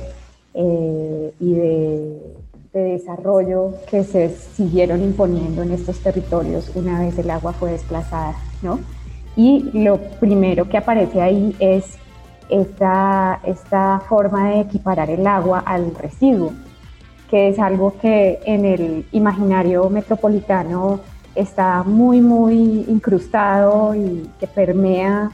eh, 0.55 1.33
y 1.39 1.55
de, 1.55 2.37
de 2.73 2.81
desarrollo 2.81 3.75
que 3.91 4.05
se 4.05 4.29
siguieron 4.29 5.03
imponiendo 5.03 5.63
en 5.63 5.73
estos 5.73 5.99
territorios 6.01 6.71
una 6.77 7.01
vez 7.01 7.19
el 7.19 7.31
agua 7.31 7.53
fue 7.53 7.73
desplazada, 7.73 8.35
¿no? 8.63 8.79
Y 9.37 9.71
lo 9.73 9.99
primero 9.99 10.69
que 10.69 10.77
aparece 10.77 11.21
ahí 11.21 11.55
es 11.59 11.99
esta, 12.49 13.41
esta 13.45 14.01
forma 14.09 14.51
de 14.51 14.61
equiparar 14.61 15.11
el 15.11 15.27
agua 15.27 15.61
al 15.61 15.95
residuo, 15.95 16.53
que 17.29 17.49
es 17.49 17.59
algo 17.59 17.95
que 18.01 18.41
en 18.45 18.65
el 18.65 19.07
imaginario 19.13 19.89
metropolitano 19.89 21.01
está 21.35 21.83
muy, 21.85 22.21
muy 22.21 22.85
incrustado 22.89 23.95
y 23.95 24.29
que 24.39 24.47
permea 24.47 25.31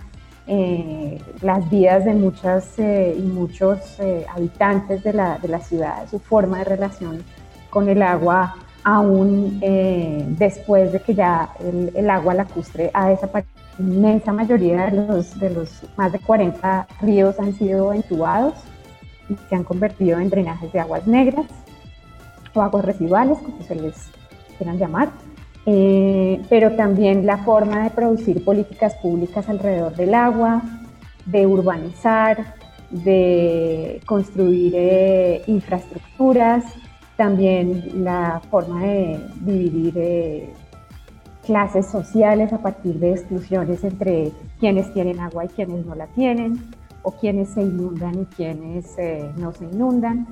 eh, 0.47 1.21
las 1.43 1.69
vidas 1.71 2.05
de 2.05 2.15
muchas 2.15 2.79
eh, 2.79 3.17
y 3.19 3.23
muchos 3.23 3.99
eh, 3.99 4.25
habitantes 4.35 5.03
de 5.03 5.13
la, 5.13 5.39
de 5.39 5.49
la, 5.49 5.61
ciudad, 5.61 6.09
su 6.09 6.19
forma 6.19 6.59
de 6.59 6.65
relación 6.65 7.25
con 7.71 7.89
el 7.89 8.03
agua, 8.03 8.57
aún 8.85 9.59
después 10.39 10.93
de 10.93 11.01
que 11.01 11.15
ya 11.15 11.51
el, 11.59 11.91
el 11.95 12.09
agua 12.09 12.35
lacustre 12.35 12.91
ha 12.95 13.09
desaparecido 13.09 13.57
inmensa 13.79 14.33
mayoría 14.33 14.87
de 14.87 15.07
los, 15.07 15.39
de 15.39 15.51
los 15.51 15.83
más 15.97 16.13
de 16.13 16.19
40 16.19 16.87
ríos 17.03 17.39
han 17.39 17.55
sido 17.55 17.93
entubados 17.93 18.55
y 19.29 19.37
se 19.49 19.55
han 19.55 19.65
convertido 19.65 20.19
en 20.19 20.31
drenajes 20.31 20.73
de 20.73 20.81
aguas 20.81 21.07
negras 21.07 21.47
o 22.55 22.63
aguas 22.63 22.85
residuales, 22.85 23.39
como 23.39 23.63
se 23.63 23.75
les 23.75 24.09
quieran 24.57 24.79
llamar. 24.79 25.11
Eh, 25.69 26.41
pero 26.49 26.77
también 26.77 27.27
la 27.27 27.39
forma 27.39 27.83
de 27.83 27.91
producir 27.91 28.45
políticas 28.45 28.95
públicas 28.95 29.49
alrededor 29.49 29.97
del 29.97 30.15
agua, 30.15 30.63
de 31.27 31.45
urbanizar, 31.47 32.55
de 32.91 34.01
construir 34.07 34.73
eh, 34.77 35.43
infraestructuras, 35.49 36.65
también 37.17 38.05
la 38.05 38.41
forma 38.51 38.83
de 38.85 39.21
dividir 39.41 39.95
eh, 39.97 40.51
clases 41.45 41.87
sociales 41.87 42.53
a 42.53 42.59
partir 42.59 42.99
de 42.99 43.13
exclusiones 43.13 43.83
entre 43.85 44.33
quienes 44.61 44.93
tienen 44.93 45.21
agua 45.21 45.47
y 45.47 45.49
quienes 45.49 45.85
no 45.87 45.95
la 45.95 46.07
tienen, 46.09 46.61
o 47.03 47.13
quienes 47.13 47.51
se 47.51 47.63
inundan 47.63 48.23
y 48.23 48.25
quienes 48.27 48.99
eh, 48.99 49.31
no 49.37 49.53
se 49.53 49.65
inundan. 49.65 50.27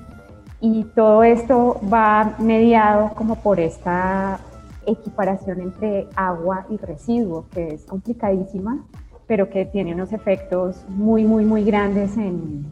Y 0.60 0.84
todo 0.94 1.22
esto 1.22 1.80
va 1.92 2.34
mediado 2.38 3.10
como 3.14 3.36
por 3.36 3.60
esta 3.60 4.40
equiparación 4.86 5.60
entre 5.60 6.06
agua 6.16 6.66
y 6.70 6.76
residuo, 6.76 7.46
que 7.52 7.74
es 7.74 7.84
complicadísima, 7.84 8.84
pero 9.26 9.48
que 9.50 9.64
tiene 9.64 9.94
unos 9.94 10.12
efectos 10.12 10.84
muy, 10.88 11.24
muy, 11.24 11.44
muy 11.44 11.64
grandes 11.64 12.16
en, 12.16 12.66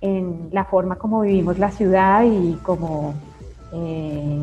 en 0.00 0.48
la 0.52 0.64
forma 0.64 0.96
como 0.96 1.22
vivimos 1.22 1.58
la 1.58 1.70
ciudad 1.70 2.24
y 2.24 2.54
como... 2.62 3.14
Eh, 3.72 4.38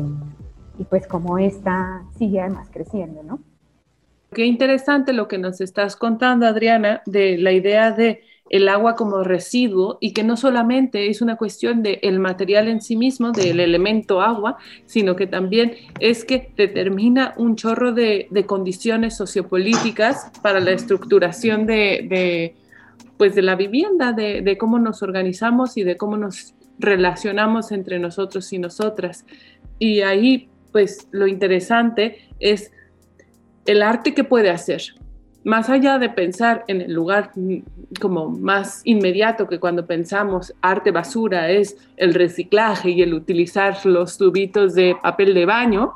y 0.78 0.84
pues 0.84 1.06
cómo 1.06 1.38
esta 1.38 2.02
sigue 2.18 2.40
además 2.40 2.68
creciendo, 2.72 3.22
¿no? 3.22 3.40
Qué 4.32 4.46
interesante 4.46 5.12
lo 5.12 5.28
que 5.28 5.38
nos 5.38 5.60
estás 5.60 5.94
contando, 5.96 6.46
Adriana, 6.46 7.02
de 7.04 7.36
la 7.36 7.52
idea 7.52 7.92
de 7.92 8.22
el 8.50 8.68
agua 8.68 8.96
como 8.96 9.24
residuo 9.24 9.98
y 10.00 10.12
que 10.12 10.24
no 10.24 10.36
solamente 10.36 11.08
es 11.08 11.22
una 11.22 11.36
cuestión 11.36 11.82
del 11.82 11.98
el 12.02 12.18
material 12.18 12.68
en 12.68 12.80
sí 12.80 12.96
mismo, 12.96 13.32
del 13.32 13.60
elemento 13.60 14.20
agua, 14.20 14.58
sino 14.84 15.16
que 15.16 15.26
también 15.26 15.74
es 16.00 16.24
que 16.24 16.52
determina 16.56 17.34
un 17.36 17.56
chorro 17.56 17.92
de, 17.92 18.28
condiciones 18.46 19.16
sociopolíticas 19.16 20.30
para 20.42 20.60
la 20.60 20.72
estructuración 20.72 21.66
de, 21.66 22.54
pues 23.16 23.34
de 23.34 23.42
la 23.42 23.56
vivienda, 23.56 24.12
de, 24.12 24.42
de, 24.42 24.58
cómo 24.58 24.78
nos 24.78 25.02
organizamos 25.02 25.76
y 25.76 25.84
de 25.84 25.96
cómo 25.96 26.16
nos 26.16 26.54
relacionamos 26.78 27.72
entre 27.72 27.98
nosotros 27.98 28.52
y 28.52 28.58
nosotras. 28.58 29.24
Y 29.78 30.00
ahí 30.00 30.48
pues 30.72 31.06
lo 31.10 31.26
interesante 31.26 32.28
es 32.40 32.72
el 33.66 33.82
arte 33.82 34.14
que 34.14 34.24
puede 34.24 34.50
hacer. 34.50 34.82
Más 35.44 35.68
allá 35.68 35.98
de 35.98 36.08
pensar 36.08 36.64
en 36.68 36.80
el 36.80 36.92
lugar 36.92 37.32
como 38.00 38.28
más 38.28 38.80
inmediato 38.84 39.48
que 39.48 39.58
cuando 39.58 39.86
pensamos 39.86 40.54
arte 40.62 40.92
basura 40.92 41.50
es 41.50 41.76
el 41.96 42.14
reciclaje 42.14 42.90
y 42.90 43.02
el 43.02 43.12
utilizar 43.12 43.76
los 43.84 44.18
tubitos 44.18 44.74
de 44.74 44.96
papel 45.02 45.34
de 45.34 45.46
baño, 45.46 45.94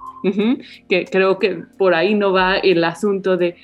que 0.89 1.05
creo 1.05 1.39
que 1.39 1.63
por 1.79 1.95
ahí 1.95 2.15
no 2.15 2.33
va 2.33 2.57
el 2.57 2.83
asunto 2.83 3.37
de, 3.37 3.57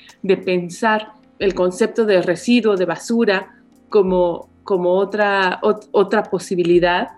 pensar 0.45 1.13
el 1.39 1.53
concepto 1.53 2.05
de 2.05 2.21
residuo, 2.21 2.77
de 2.77 2.85
basura, 2.85 3.61
como, 3.89 4.49
como 4.63 4.93
otra, 4.93 5.59
otra 5.61 6.23
posibilidad 6.23 7.09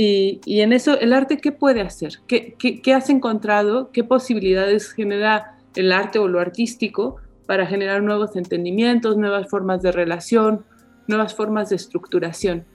y, 0.00 0.60
en 0.60 0.72
eso, 0.72 0.96
¿el 1.00 1.12
arte 1.12 1.38
qué 1.38 1.50
puede 1.50 1.80
hacer? 1.80 2.20
¿Qué, 2.28 2.94
has 2.94 3.10
encontrado? 3.10 3.90
¿Qué 3.90 4.04
posibilidades 4.04 4.92
genera 4.92 5.58
el 5.74 5.90
arte 5.90 6.20
o 6.20 6.28
lo 6.28 6.38
artístico 6.38 7.16
para 7.48 7.66
generar 7.66 8.02
nuevos 8.02 8.36
entendimientos, 8.36 9.16
nuevas 9.16 9.48
formas 9.48 9.80
de 9.80 9.90
relación, 9.90 10.66
nuevas 11.06 11.34
formas 11.34 11.70
de 11.70 11.76
estructuración. 11.76 12.66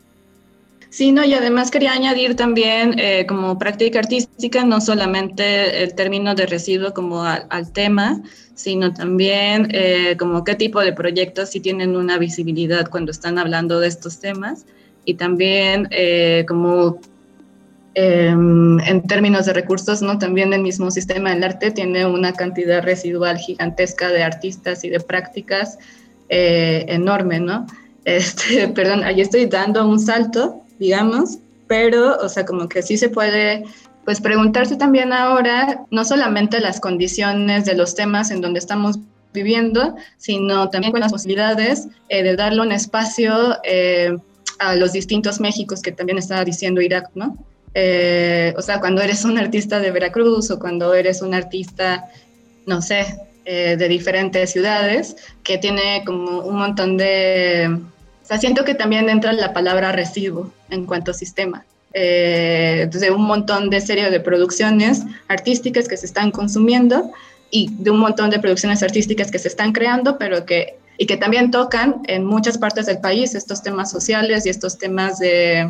Sí, 0.90 1.12
no, 1.12 1.24
y 1.24 1.36
además 1.36 1.70
quería 1.70 1.94
añadir 1.94 2.36
también 2.36 2.98
eh, 2.98 3.28
como 3.28 3.60
práctica 3.60 4.00
artística, 4.00 4.66
no 4.66 4.82
solamente 4.82 5.84
el 5.84 5.94
término 5.94 6.34
de 6.34 6.48
residuo 6.48 6.92
como 6.92 7.22
al 7.24 7.72
tema, 7.72 8.24
sino 8.56 8.92
también 8.92 9.68
eh, 9.70 10.16
como 10.18 10.44
qué 10.44 10.56
tipo 10.56 10.82
de 10.82 10.92
proyectos 10.92 11.50
sí 11.50 11.60
tienen 11.60 11.96
una 11.96 12.18
visibilidad 12.18 12.90
cuando 12.90 13.12
están 13.12 13.38
hablando 13.38 13.80
de 13.80 13.90
estos 13.90 14.20
temas 14.20 14.66
y 15.06 15.14
también 15.14 15.88
eh, 15.92 16.46
como 16.48 17.00
em, 17.96 18.80
en 18.80 19.02
términos 19.08 19.46
de 19.46 19.54
recursos, 19.54 20.02
¿no? 20.02 20.18
También 20.18 20.54
el 20.54 20.62
mismo 20.62 20.92
sistema 20.92 21.32
del 21.32 21.44
arte 21.44 21.72
tiene 21.72 22.06
una 22.06 22.34
cantidad 22.34 22.84
residual 22.84 23.38
gigantesca 23.38 24.10
de 24.10 24.24
artistas 24.24 24.84
y 24.84 24.90
de 24.90 25.00
prácticas 25.00 25.78
eh, 26.30 26.86
enorme, 26.88 27.40
¿no? 27.40 27.66
Este, 28.06 28.68
perdón, 28.68 29.06
ahí 29.06 29.22
estoy 29.22 29.46
dando 29.46 29.88
un 29.88 29.98
salto, 29.98 30.62
digamos, 30.78 31.38
pero, 31.68 32.18
o 32.18 32.28
sea, 32.28 32.46
como 32.46 32.68
que 32.68 32.82
sí 32.82 32.98
se 32.98 33.08
puede 33.08 33.64
pues 34.04 34.20
preguntarse 34.20 34.76
también 34.76 35.14
ahora 35.14 35.86
no 35.90 36.04
solamente 36.04 36.60
las 36.60 36.80
condiciones 36.80 37.66
de 37.66 37.76
los 37.76 37.96
temas 37.96 38.32
en 38.32 38.42
donde 38.42 38.60
estamos 38.60 39.00
viviendo, 39.34 39.96
sino 40.18 40.70
también 40.70 40.92
con 40.92 41.02
las 41.02 41.12
posibilidades 41.12 41.88
eh, 42.10 42.24
de 42.24 42.36
darle 42.36 42.62
un 42.62 42.72
espacio 42.72 43.58
eh, 43.64 44.16
a 44.60 44.76
los 44.76 44.94
distintos 44.94 45.40
Méxicos 45.40 45.82
que 45.82 45.92
también 45.92 46.18
estaba 46.18 46.46
diciendo 46.46 46.82
Irak, 46.82 47.10
¿no? 47.16 47.38
Eh, 47.74 48.54
o 48.58 48.62
sea, 48.62 48.80
cuando 48.80 49.02
eres 49.02 49.26
un 49.26 49.38
artista 49.38 49.80
de 49.80 49.92
Veracruz 49.92 50.52
o 50.52 50.60
cuando 50.60 50.94
eres 50.94 51.22
un 51.22 51.34
artista, 51.34 52.10
no 52.66 52.82
sé, 52.82 53.18
de 53.46 53.88
diferentes 53.90 54.52
ciudades, 54.52 55.18
que 55.44 55.58
tiene 55.58 56.04
como 56.06 56.40
un 56.40 56.56
montón 56.56 56.96
de... 56.96 57.78
O 58.24 58.26
sea, 58.26 58.38
siento 58.38 58.64
que 58.64 58.74
también 58.74 59.10
entra 59.10 59.34
la 59.34 59.52
palabra 59.52 59.92
residuo 59.92 60.54
en 60.70 60.86
cuanto 60.86 61.12
a 61.12 61.14
sistema 61.14 61.66
eh, 61.96 62.90
de 62.92 63.12
un 63.12 63.22
montón 63.22 63.70
de 63.70 63.80
serie 63.80 64.10
de 64.10 64.20
producciones 64.20 65.04
artísticas 65.28 65.88
que 65.88 65.96
se 65.96 66.08
están 66.08 66.32
consumiendo 66.32 67.12
y 67.52 67.70
de 67.72 67.92
un 67.92 68.00
montón 68.00 68.32
de 68.32 68.40
producciones 68.40 68.82
artísticas 68.82 69.30
que 69.30 69.38
se 69.38 69.48
están 69.48 69.74
creando, 69.74 70.18
pero 70.18 70.44
que, 70.44 70.80
y 70.98 71.06
que 71.06 71.18
también 71.18 71.52
tocan 71.52 72.02
en 72.08 72.26
muchas 72.26 72.58
partes 72.58 72.88
del 72.88 72.98
país 72.98 73.36
estos 73.36 73.62
temas 73.62 73.92
sociales 73.92 74.48
y 74.48 74.50
estos 74.50 74.80
temas 74.80 75.20
de, 75.20 75.68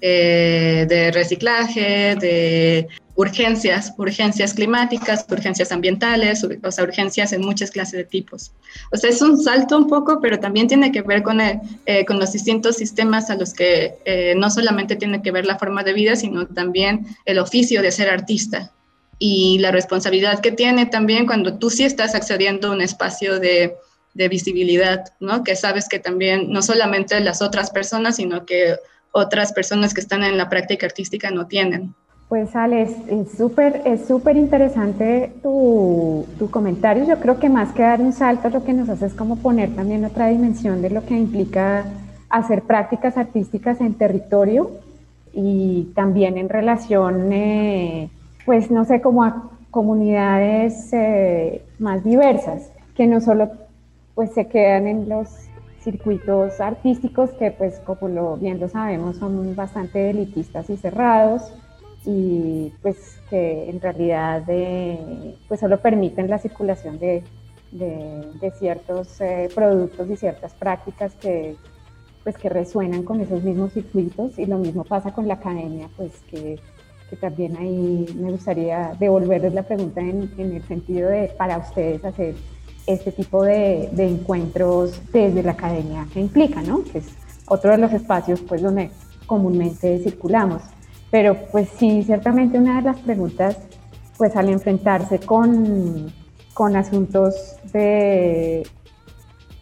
eh, 0.00 0.86
de 0.88 1.10
reciclaje, 1.10 2.16
de 2.16 2.88
urgencias, 3.18 3.92
urgencias 3.98 4.54
climáticas, 4.54 5.26
urgencias 5.28 5.72
ambientales, 5.72 6.46
o 6.62 6.70
sea, 6.70 6.84
urgencias 6.84 7.32
en 7.32 7.40
muchas 7.40 7.72
clases 7.72 7.94
de 7.94 8.04
tipos. 8.04 8.52
O 8.92 8.96
sea, 8.96 9.10
es 9.10 9.20
un 9.20 9.42
salto 9.42 9.76
un 9.76 9.88
poco, 9.88 10.20
pero 10.20 10.38
también 10.38 10.68
tiene 10.68 10.92
que 10.92 11.02
ver 11.02 11.24
con, 11.24 11.40
eh, 11.40 11.60
con 12.06 12.20
los 12.20 12.30
distintos 12.30 12.76
sistemas 12.76 13.28
a 13.28 13.34
los 13.34 13.54
que 13.54 13.96
eh, 14.04 14.34
no 14.36 14.50
solamente 14.50 14.94
tiene 14.94 15.20
que 15.20 15.32
ver 15.32 15.46
la 15.46 15.58
forma 15.58 15.82
de 15.82 15.94
vida, 15.94 16.14
sino 16.14 16.46
también 16.46 17.06
el 17.24 17.40
oficio 17.40 17.82
de 17.82 17.90
ser 17.90 18.08
artista 18.08 18.70
y 19.18 19.58
la 19.58 19.72
responsabilidad 19.72 20.38
que 20.38 20.52
tiene 20.52 20.86
también 20.86 21.26
cuando 21.26 21.58
tú 21.58 21.70
sí 21.70 21.82
estás 21.82 22.14
accediendo 22.14 22.68
a 22.68 22.70
un 22.70 22.82
espacio 22.82 23.40
de, 23.40 23.74
de 24.14 24.28
visibilidad, 24.28 25.06
¿no? 25.18 25.42
Que 25.42 25.56
sabes 25.56 25.88
que 25.88 25.98
también 25.98 26.52
no 26.52 26.62
solamente 26.62 27.18
las 27.18 27.42
otras 27.42 27.70
personas, 27.70 28.14
sino 28.14 28.46
que 28.46 28.76
otras 29.12 29.52
personas 29.52 29.94
que 29.94 30.00
están 30.00 30.22
en 30.22 30.36
la 30.36 30.48
práctica 30.48 30.86
artística 30.86 31.30
no 31.30 31.46
tienen. 31.46 31.94
Pues 32.28 32.54
Alex, 32.54 32.92
es 33.08 33.32
súper 33.32 33.82
es 33.86 34.06
súper 34.06 34.36
interesante 34.36 35.32
tu, 35.42 36.26
tu, 36.38 36.50
comentario. 36.50 37.04
Yo 37.04 37.18
creo 37.20 37.38
que 37.38 37.48
más 37.48 37.72
que 37.72 37.82
dar 37.82 38.02
un 38.02 38.12
salto, 38.12 38.50
lo 38.50 38.64
que 38.64 38.74
nos 38.74 38.88
hace 38.90 39.06
es 39.06 39.14
como 39.14 39.36
poner 39.36 39.74
también 39.74 40.04
otra 40.04 40.28
dimensión 40.28 40.82
de 40.82 40.90
lo 40.90 41.06
que 41.06 41.14
implica 41.14 41.84
hacer 42.28 42.62
prácticas 42.62 43.16
artísticas 43.16 43.80
en 43.80 43.94
territorio 43.94 44.70
y 45.32 45.84
también 45.94 46.36
en 46.36 46.50
relación, 46.50 47.32
eh, 47.32 48.10
pues 48.44 48.70
no 48.70 48.84
sé, 48.84 49.00
como 49.00 49.24
a 49.24 49.50
comunidades 49.70 50.92
eh, 50.92 51.62
más 51.78 52.04
diversas, 52.04 52.70
que 52.94 53.06
no 53.06 53.20
solo 53.20 53.50
pues 54.14 54.32
se 54.34 54.48
quedan 54.48 54.86
en 54.86 55.08
los 55.08 55.47
circuitos 55.90 56.60
artísticos 56.60 57.30
que 57.30 57.50
pues 57.50 57.80
como 57.80 58.08
lo, 58.08 58.36
bien 58.36 58.60
lo 58.60 58.68
sabemos 58.68 59.16
son 59.16 59.56
bastante 59.56 60.10
elitistas 60.10 60.68
y 60.68 60.76
cerrados 60.76 61.52
y 62.04 62.72
pues 62.82 63.20
que 63.30 63.70
en 63.70 63.80
realidad 63.80 64.42
eh, 64.48 65.34
pues 65.48 65.60
solo 65.60 65.78
permiten 65.78 66.28
la 66.28 66.38
circulación 66.38 66.98
de, 66.98 67.22
de, 67.72 68.50
ciertos 68.58 69.20
eh, 69.20 69.48
productos 69.54 70.08
y 70.10 70.16
ciertas 70.16 70.52
prácticas 70.54 71.14
que 71.14 71.56
pues 72.22 72.36
que 72.36 72.48
resuenan 72.48 73.04
con 73.04 73.20
esos 73.20 73.42
mismos 73.42 73.72
circuitos. 73.72 74.38
Y 74.38 74.46
lo 74.46 74.58
mismo 74.58 74.84
pasa 74.84 75.12
con 75.12 75.26
la 75.26 75.34
academia 75.34 75.88
pues 75.96 76.12
que, 76.30 76.58
que 77.08 77.16
también 77.16 77.56
ahí 77.56 78.06
me 78.18 78.30
gustaría 78.30 78.94
devolverles 78.98 79.54
la 79.54 79.62
pregunta 79.62 80.00
en, 80.00 80.30
en, 80.36 80.52
el 80.52 80.62
sentido 80.64 81.08
de 81.08 81.28
para 81.38 81.58
ustedes 81.58 82.04
hacer 82.04 82.34
este 82.88 83.12
tipo 83.12 83.44
de, 83.44 83.90
de 83.92 84.08
encuentros 84.08 85.00
desde 85.12 85.42
la 85.42 85.52
academia 85.52 86.06
que 86.12 86.20
implica, 86.20 86.62
¿no? 86.62 86.82
Que 86.82 86.98
es 86.98 87.06
otro 87.46 87.70
de 87.70 87.78
los 87.78 87.92
espacios 87.92 88.40
pues 88.40 88.62
donde 88.62 88.90
comúnmente 89.26 89.98
circulamos. 90.00 90.62
Pero 91.10 91.36
pues 91.52 91.68
sí, 91.78 92.02
ciertamente 92.02 92.58
una 92.58 92.76
de 92.76 92.82
las 92.82 92.98
preguntas, 92.98 93.56
pues 94.16 94.34
al 94.36 94.48
enfrentarse 94.48 95.20
con, 95.20 96.12
con 96.54 96.76
asuntos 96.76 97.56
de, 97.72 98.66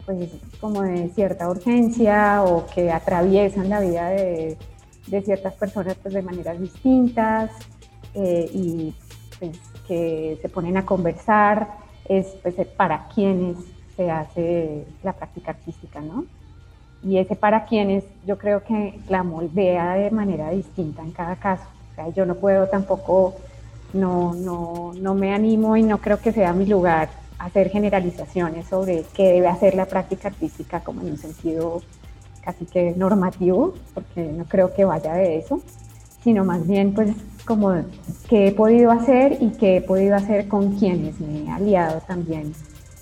pues 0.05 0.29
como 0.59 0.81
de 0.81 1.09
cierta 1.09 1.49
urgencia 1.49 2.43
o 2.43 2.65
que 2.65 2.91
atraviesan 2.91 3.69
la 3.69 3.79
vida 3.81 4.09
de, 4.09 4.57
de 5.07 5.21
ciertas 5.21 5.53
personas 5.53 5.95
pues 6.01 6.13
de 6.13 6.21
maneras 6.21 6.59
distintas 6.59 7.51
eh, 8.13 8.49
y 8.53 8.93
pues 9.37 9.59
que 9.87 10.37
se 10.41 10.49
ponen 10.49 10.77
a 10.77 10.85
conversar, 10.85 11.86
es 12.09 12.27
pues 12.41 12.55
para 12.75 13.07
quienes 13.07 13.57
se 13.95 14.11
hace 14.11 14.85
la 15.03 15.13
práctica 15.13 15.51
artística, 15.51 16.01
¿no? 16.01 16.25
y 17.03 17.17
ese 17.17 17.35
para 17.35 17.65
quienes 17.65 18.03
yo 18.25 18.37
creo 18.37 18.63
que 18.63 18.99
la 19.09 19.23
moldea 19.23 19.95
de 19.95 20.11
manera 20.11 20.49
distinta 20.51 21.01
en 21.01 21.11
cada 21.11 21.35
caso. 21.35 21.63
O 21.91 21.95
sea, 21.95 22.09
yo 22.09 22.25
no 22.25 22.35
puedo 22.35 22.67
tampoco, 22.67 23.35
no, 23.93 24.33
no, 24.33 24.93
no 24.99 25.15
me 25.15 25.33
animo 25.33 25.77
y 25.77 25.83
no 25.83 25.99
creo 25.99 26.19
que 26.19 26.31
sea 26.31 26.53
mi 26.53 26.65
lugar 26.65 27.09
hacer 27.39 27.69
generalizaciones 27.69 28.67
sobre 28.67 29.03
qué 29.13 29.33
debe 29.33 29.47
hacer 29.47 29.75
la 29.75 29.85
práctica 29.85 30.29
artística 30.29 30.79
como 30.79 31.01
en 31.01 31.11
un 31.11 31.17
sentido 31.17 31.81
casi 32.43 32.65
que 32.65 32.93
normativo, 32.95 33.73
porque 33.93 34.23
no 34.23 34.45
creo 34.45 34.73
que 34.73 34.85
vaya 34.85 35.13
de 35.13 35.37
eso, 35.37 35.61
sino 36.27 36.43
más 36.43 36.67
bien 36.67 36.93
pues 36.93 37.11
como 37.45 37.73
qué 38.27 38.47
he 38.47 38.51
podido 38.51 38.91
hacer 38.91 39.37
y 39.39 39.51
qué 39.51 39.77
he 39.77 39.81
podido 39.81 40.13
hacer 40.13 40.49
con 40.49 40.77
quienes 40.77 41.21
me 41.21 41.43
he 41.43 41.49
aliado 41.49 42.01
también 42.01 42.53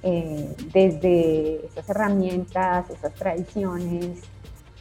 eh, 0.04 0.56
desde 0.72 1.66
esas 1.66 1.90
herramientas, 1.90 2.88
esas 2.92 3.16
tradiciones 3.16 4.22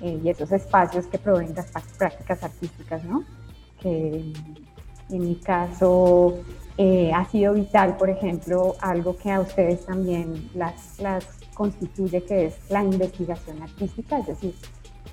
eh, 0.02 0.20
y 0.22 0.28
esos 0.28 0.52
espacios 0.52 1.06
que 1.06 1.16
proveen 1.16 1.54
las 1.54 1.70
prácticas 1.96 2.42
artísticas, 2.42 3.02
¿no? 3.04 3.24
Que 3.80 4.34
en 5.08 5.20
mi 5.22 5.36
caso 5.36 6.34
eh, 6.76 7.12
ha 7.14 7.24
sido 7.30 7.54
vital, 7.54 7.96
por 7.96 8.10
ejemplo, 8.10 8.76
algo 8.82 9.16
que 9.16 9.30
a 9.30 9.40
ustedes 9.40 9.86
también 9.86 10.50
las, 10.54 11.00
las 11.00 11.24
constituye, 11.54 12.22
que 12.24 12.44
es 12.44 12.56
la 12.68 12.84
investigación 12.84 13.62
artística, 13.62 14.18
es 14.18 14.26
decir, 14.26 14.54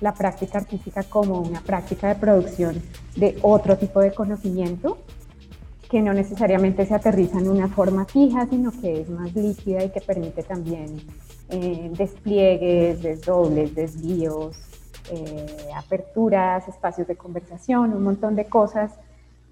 la 0.02 0.12
práctica 0.12 0.58
artística 0.58 1.04
como 1.04 1.40
una 1.40 1.60
práctica 1.60 2.08
de 2.08 2.16
producción 2.16 2.82
de 3.16 3.38
otro 3.40 3.78
tipo 3.78 4.00
de 4.00 4.12
conocimiento 4.12 4.98
que 5.88 6.02
no 6.02 6.12
necesariamente 6.12 6.84
se 6.86 6.94
aterriza 6.94 7.38
en 7.38 7.48
una 7.48 7.68
forma 7.68 8.04
fija, 8.04 8.46
sino 8.46 8.72
que 8.72 9.02
es 9.02 9.08
más 9.08 9.34
líquida 9.34 9.84
y 9.84 9.90
que 9.90 10.00
permite 10.00 10.42
también 10.42 11.00
eh, 11.50 11.90
despliegues, 11.96 13.02
desdobles, 13.02 13.74
desvíos, 13.74 14.56
eh, 15.10 15.68
aperturas, 15.76 16.66
espacios 16.66 17.06
de 17.06 17.16
conversación, 17.16 17.92
un 17.92 18.02
montón 18.02 18.34
de 18.34 18.46
cosas 18.46 18.92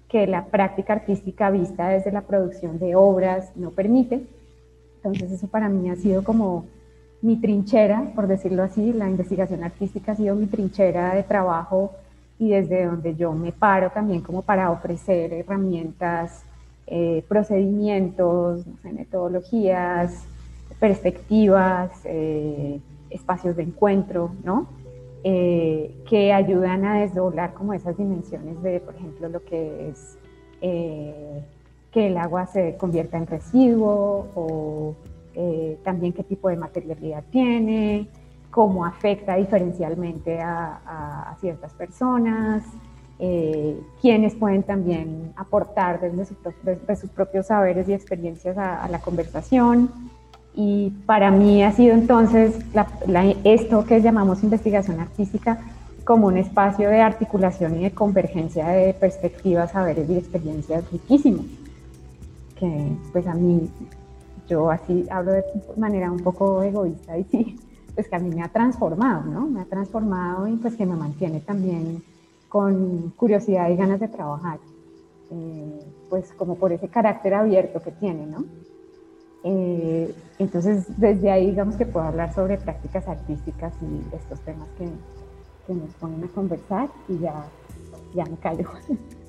que 0.09 0.27
la 0.27 0.45
práctica 0.45 0.93
artística 0.93 1.49
vista 1.49 1.87
desde 1.89 2.11
la 2.11 2.23
producción 2.23 2.77
de 2.79 2.95
obras 2.95 3.55
no 3.55 3.69
permite. 3.69 4.25
Entonces 4.97 5.31
eso 5.31 5.47
para 5.47 5.69
mí 5.69 5.89
ha 5.89 5.95
sido 5.95 6.23
como 6.23 6.65
mi 7.21 7.35
trinchera, 7.37 8.11
por 8.15 8.27
decirlo 8.27 8.63
así, 8.63 8.93
la 8.93 9.09
investigación 9.09 9.63
artística 9.63 10.13
ha 10.13 10.15
sido 10.15 10.35
mi 10.35 10.47
trinchera 10.47 11.13
de 11.13 11.23
trabajo 11.23 11.91
y 12.39 12.49
desde 12.49 12.85
donde 12.85 13.15
yo 13.15 13.33
me 13.33 13.51
paro 13.51 13.91
también 13.91 14.21
como 14.21 14.41
para 14.41 14.71
ofrecer 14.71 15.31
herramientas, 15.31 16.43
eh, 16.87 17.23
procedimientos, 17.27 18.65
metodologías, 18.83 20.25
perspectivas, 20.79 21.91
eh, 22.05 22.79
espacios 23.11 23.55
de 23.55 23.63
encuentro, 23.63 24.31
¿no? 24.43 24.67
Eh, 25.23 25.95
que 26.09 26.33
ayudan 26.33 26.83
a 26.83 27.01
desdoblar 27.01 27.53
como 27.53 27.73
esas 27.73 27.95
dimensiones 27.95 28.61
de, 28.63 28.79
por 28.79 28.95
ejemplo, 28.95 29.29
lo 29.29 29.43
que 29.43 29.89
es 29.89 30.17
que 30.59 32.07
el 32.07 32.17
agua 32.17 32.45
se 32.45 32.77
convierta 32.77 33.17
en 33.17 33.27
residuo 33.27 34.27
o 34.35 34.95
eh, 35.35 35.77
también 35.83 36.13
qué 36.13 36.23
tipo 36.23 36.49
de 36.49 36.57
materialidad 36.57 37.23
tiene, 37.31 38.07
cómo 38.51 38.85
afecta 38.85 39.35
diferencialmente 39.35 40.39
a, 40.41 41.35
ciertas 41.39 41.73
personas, 41.73 42.63
eh, 43.17 43.79
quienes 43.99 44.35
pueden 44.35 44.61
también 44.63 45.33
aportar 45.35 45.99
desde, 46.01 46.95
sus 46.95 47.09
propios 47.09 47.47
saberes 47.47 47.89
y 47.89 47.93
experiencias 47.93 48.57
a, 48.57 48.87
la 48.89 48.99
conversación. 48.99 49.89
Y 50.53 50.91
para 51.05 51.31
mí 51.31 51.63
ha 51.63 51.71
sido 51.71 51.93
entonces 51.93 52.59
esto 53.45 53.85
que 53.85 54.01
llamamos 54.01 54.43
investigación 54.43 54.99
artística 54.99 55.59
como 56.03 56.27
un 56.27 56.37
espacio 56.37 56.89
de 56.89 56.99
articulación 56.99 57.79
y 57.79 57.83
de 57.83 57.91
convergencia 57.91 58.67
de 58.67 58.93
perspectivas, 58.93 59.71
saberes 59.71 60.09
y 60.09 60.17
experiencias 60.17 60.83
riquísimos, 60.91 61.45
que 62.59 62.91
pues 63.11 63.25
a 63.27 63.33
mí, 63.33 63.69
yo 64.51 64.69
así 64.69 65.07
hablo 65.09 65.31
de 65.31 65.45
manera 65.77 66.11
un 66.11 66.19
poco 66.19 66.61
egoísta 66.61 67.17
y 67.17 67.23
sí, 67.23 67.59
pues 67.95 68.09
que 68.09 68.15
a 68.15 68.19
mí 68.19 68.29
me 68.29 68.43
ha 68.43 68.49
transformado, 68.49 69.23
¿no? 69.23 69.47
Me 69.47 69.61
ha 69.61 69.65
transformado 69.65 70.47
y 70.47 70.57
pues 70.57 70.75
que 70.75 70.85
me 70.85 70.95
mantiene 70.95 71.39
también 71.39 72.03
con 72.49 73.11
curiosidad 73.11 73.69
y 73.69 73.77
ganas 73.77 74.01
de 74.01 74.09
trabajar, 74.09 74.59
eh, 75.31 75.79
pues 76.09 76.33
como 76.33 76.55
por 76.55 76.73
ese 76.73 76.89
carácter 76.89 77.33
abierto 77.33 77.81
que 77.81 77.91
tiene, 77.91 78.25
¿no? 78.25 78.43
Eh, 79.43 80.13
entonces, 80.37 80.85
desde 80.99 81.31
ahí, 81.31 81.51
digamos 81.51 81.77
que 81.77 81.85
puedo 81.85 82.05
hablar 82.05 82.33
sobre 82.33 82.57
prácticas 82.57 83.07
artísticas 83.07 83.73
y 83.81 84.15
estos 84.15 84.39
temas 84.41 84.67
que, 84.77 84.85
que 85.65 85.73
nos 85.73 85.89
ponen 85.95 86.25
a 86.25 86.27
conversar 86.27 86.89
y 87.07 87.19
ya, 87.19 87.45
ya 88.13 88.25
me 88.25 88.35
callo. 88.37 88.67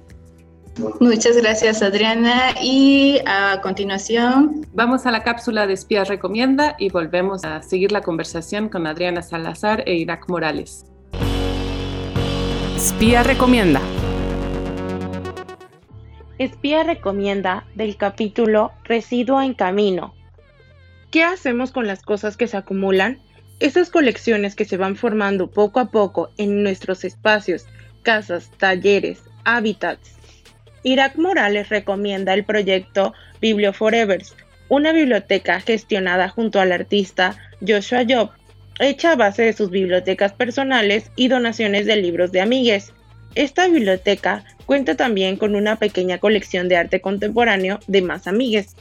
Muchas 1.01 1.37
gracias, 1.37 1.83
Adriana. 1.83 2.55
Y 2.61 3.21
a 3.27 3.61
continuación. 3.63 4.67
Vamos 4.73 5.05
a 5.07 5.11
la 5.11 5.23
cápsula 5.23 5.67
de 5.67 5.75
Espías 5.75 6.09
Recomienda 6.09 6.77
y 6.79 6.89
volvemos 6.89 7.45
a 7.45 7.63
seguir 7.63 7.93
la 7.93 8.01
conversación 8.01 8.69
con 8.69 8.87
Adriana 8.87 9.23
Salazar 9.23 9.83
e 9.87 9.95
Irak 9.95 10.29
Morales. 10.29 10.87
Espía 12.77 13.23
Recomienda. 13.23 13.81
Espía 16.39 16.83
Recomienda 16.83 17.67
del 17.75 17.97
capítulo 17.97 18.73
Residuo 18.85 19.43
en 19.43 19.55
Camino. 19.55 20.15
¿Qué 21.11 21.23
hacemos 21.23 21.71
con 21.71 21.87
las 21.87 22.03
cosas 22.03 22.39
que 22.39 22.49
se 22.49 22.57
acumulan? 22.57 23.21
Esas 23.61 23.91
colecciones 23.91 24.57
que 24.57 24.65
se 24.65 24.79
van 24.79 24.97
formando 24.97 25.51
poco 25.51 25.79
a 25.79 25.91
poco 25.91 26.31
en 26.39 26.63
nuestros 26.63 27.05
espacios, 27.05 27.67
casas, 28.03 28.51
talleres, 28.59 29.23
hábitats, 29.45 30.17
Irak 30.83 31.16
Morales 31.16 31.68
recomienda 31.68 32.35
el 32.35 32.45
proyecto 32.45 33.14
BiblioForevers, 33.40 34.35
una 34.68 34.92
biblioteca 34.92 35.61
gestionada 35.61 36.29
junto 36.29 36.61
al 36.61 36.73
artista 36.73 37.37
Joshua 37.66 38.05
Job, 38.09 38.31
hecha 38.81 39.12
a 39.12 39.16
base 39.16 39.42
de 39.42 39.53
sus 39.53 39.71
bibliotecas 39.71 40.33
personales 40.33 41.11
y 41.14 41.29
donaciones 41.29 41.87
de 41.87 41.97
libros 41.97 42.33
de 42.33 42.40
amigues. 42.40 42.92
Esta 43.35 43.68
biblioteca 43.68 44.45
cuenta 44.66 44.97
también 44.97 45.37
con 45.37 45.55
una 45.55 45.77
pequeña 45.77 46.18
colección 46.18 46.68
de 46.68 46.77
arte 46.77 47.01
contemporáneo 47.01 47.79
de 47.87 48.03
más 48.03 48.27
amigues. 48.27 48.75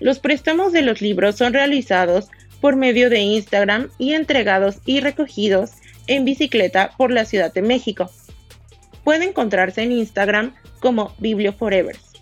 Los 0.00 0.18
préstamos 0.18 0.72
de 0.72 0.82
los 0.82 1.00
libros 1.00 1.36
son 1.36 1.52
realizados 1.52 2.28
por 2.60 2.76
medio 2.76 3.10
de 3.10 3.20
Instagram 3.20 3.90
y 3.98 4.14
entregados 4.14 4.78
y 4.86 5.00
recogidos 5.00 5.72
en 6.06 6.24
bicicleta 6.24 6.92
por 6.96 7.10
la 7.10 7.24
Ciudad 7.24 7.52
de 7.52 7.62
México. 7.62 8.10
Puede 9.04 9.24
encontrarse 9.26 9.82
en 9.82 9.92
Instagram 9.92 10.54
como 10.84 11.14
BiblioForevers. 11.16 12.12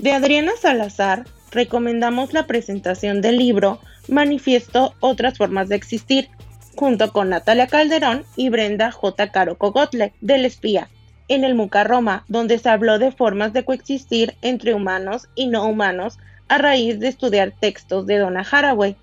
De 0.00 0.10
Adriana 0.10 0.50
Salazar 0.60 1.24
recomendamos 1.52 2.32
la 2.32 2.48
presentación 2.48 3.20
del 3.20 3.38
libro 3.38 3.78
Manifiesto 4.08 4.94
Otras 4.98 5.38
Formas 5.38 5.68
de 5.68 5.76
Existir, 5.76 6.28
junto 6.74 7.12
con 7.12 7.28
Natalia 7.28 7.68
Calderón 7.68 8.24
y 8.34 8.48
Brenda 8.48 8.90
J. 8.90 9.30
Caro 9.30 9.56
Cogotle, 9.56 10.14
del 10.20 10.44
Espía, 10.44 10.88
en 11.28 11.44
el 11.44 11.54
Muca 11.54 11.84
Roma, 11.84 12.24
donde 12.26 12.58
se 12.58 12.70
habló 12.70 12.98
de 12.98 13.12
formas 13.12 13.52
de 13.52 13.64
coexistir 13.64 14.34
entre 14.42 14.74
humanos 14.74 15.28
y 15.36 15.46
no 15.46 15.64
humanos 15.64 16.18
a 16.48 16.58
raíz 16.58 16.98
de 16.98 17.06
estudiar 17.06 17.52
textos 17.52 18.04
de 18.08 18.18
Donna 18.18 18.44
Haraway. 18.50 18.96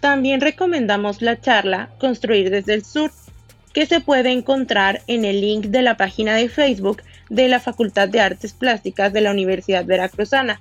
También 0.00 0.40
recomendamos 0.40 1.20
la 1.20 1.38
charla 1.38 1.90
Construir 1.98 2.48
desde 2.48 2.72
el 2.72 2.86
Sur, 2.86 3.10
que 3.74 3.84
se 3.84 4.00
puede 4.00 4.32
encontrar 4.32 5.02
en 5.08 5.26
el 5.26 5.42
link 5.42 5.66
de 5.66 5.82
la 5.82 5.98
página 5.98 6.36
de 6.36 6.48
Facebook 6.48 7.02
de 7.30 7.48
la 7.48 7.60
Facultad 7.60 8.08
de 8.08 8.20
Artes 8.20 8.52
Plásticas 8.52 9.12
de 9.14 9.22
la 9.22 9.30
Universidad 9.30 9.86
Veracruzana. 9.86 10.60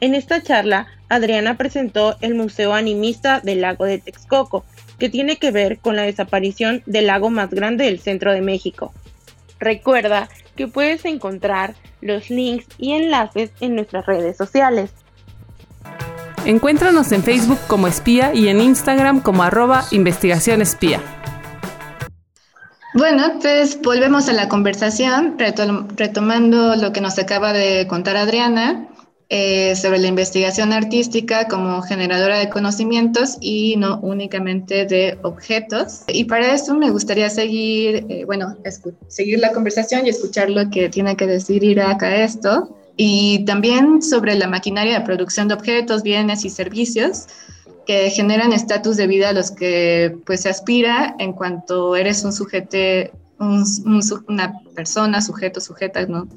En 0.00 0.14
esta 0.14 0.42
charla, 0.42 0.88
Adriana 1.08 1.56
presentó 1.56 2.16
el 2.20 2.34
Museo 2.34 2.74
Animista 2.74 3.40
del 3.40 3.62
Lago 3.62 3.86
de 3.86 3.98
Texcoco, 3.98 4.64
que 4.98 5.08
tiene 5.08 5.38
que 5.38 5.50
ver 5.50 5.78
con 5.78 5.96
la 5.96 6.02
desaparición 6.02 6.82
del 6.84 7.06
lago 7.06 7.30
más 7.30 7.50
grande 7.50 7.84
del 7.84 8.00
centro 8.00 8.32
de 8.32 8.42
México. 8.42 8.92
Recuerda 9.58 10.28
que 10.56 10.68
puedes 10.68 11.04
encontrar 11.04 11.74
los 12.00 12.28
links 12.28 12.66
y 12.76 12.92
enlaces 12.92 13.50
en 13.60 13.76
nuestras 13.76 14.04
redes 14.04 14.36
sociales. 14.36 14.90
Encuéntranos 16.44 17.10
en 17.12 17.22
Facebook 17.22 17.58
como 17.66 17.86
espía 17.86 18.34
y 18.34 18.48
en 18.48 18.60
Instagram 18.60 19.20
como 19.20 19.42
arroba 19.42 19.84
investigación 19.90 20.60
espía. 20.60 21.00
Bueno, 22.94 23.40
pues 23.40 23.82
volvemos 23.82 24.28
a 24.28 24.32
la 24.32 24.48
conversación, 24.48 25.36
retomando 25.36 26.76
lo 26.76 26.92
que 26.92 27.00
nos 27.00 27.18
acaba 27.18 27.52
de 27.52 27.88
contar 27.88 28.16
Adriana 28.16 28.88
eh, 29.30 29.74
sobre 29.74 29.98
la 29.98 30.06
investigación 30.06 30.72
artística 30.72 31.48
como 31.48 31.82
generadora 31.82 32.38
de 32.38 32.48
conocimientos 32.50 33.36
y 33.40 33.74
no 33.78 33.98
únicamente 33.98 34.86
de 34.86 35.18
objetos. 35.22 36.04
Y 36.06 36.26
para 36.26 36.54
eso 36.54 36.72
me 36.76 36.92
gustaría 36.92 37.28
seguir, 37.30 38.06
eh, 38.08 38.24
bueno, 38.26 38.56
seguir 39.08 39.40
la 39.40 39.50
conversación 39.50 40.06
y 40.06 40.10
escuchar 40.10 40.48
lo 40.48 40.70
que 40.70 40.88
tiene 40.88 41.16
que 41.16 41.26
decir 41.26 41.64
Irak 41.64 42.04
a 42.04 42.22
esto. 42.22 42.78
Y 42.96 43.44
también 43.44 44.02
sobre 44.02 44.36
la 44.36 44.46
maquinaria 44.46 45.00
de 45.00 45.04
producción 45.04 45.48
de 45.48 45.54
objetos, 45.54 46.04
bienes 46.04 46.44
y 46.44 46.50
servicios 46.50 47.26
que 47.86 48.10
generan 48.10 48.52
estatus 48.52 48.96
de 48.96 49.06
vida 49.06 49.30
a 49.30 49.32
los 49.32 49.50
que 49.50 50.16
pues 50.26 50.42
se 50.42 50.48
aspira 50.48 51.14
en 51.18 51.32
cuanto 51.32 51.96
eres 51.96 52.24
un 52.24 52.32
sujeto, 52.32 52.78
una 53.38 54.60
persona, 54.74 55.20
sujeto, 55.20 55.60
sujeta, 55.60 56.06
¿no? 56.06 56.28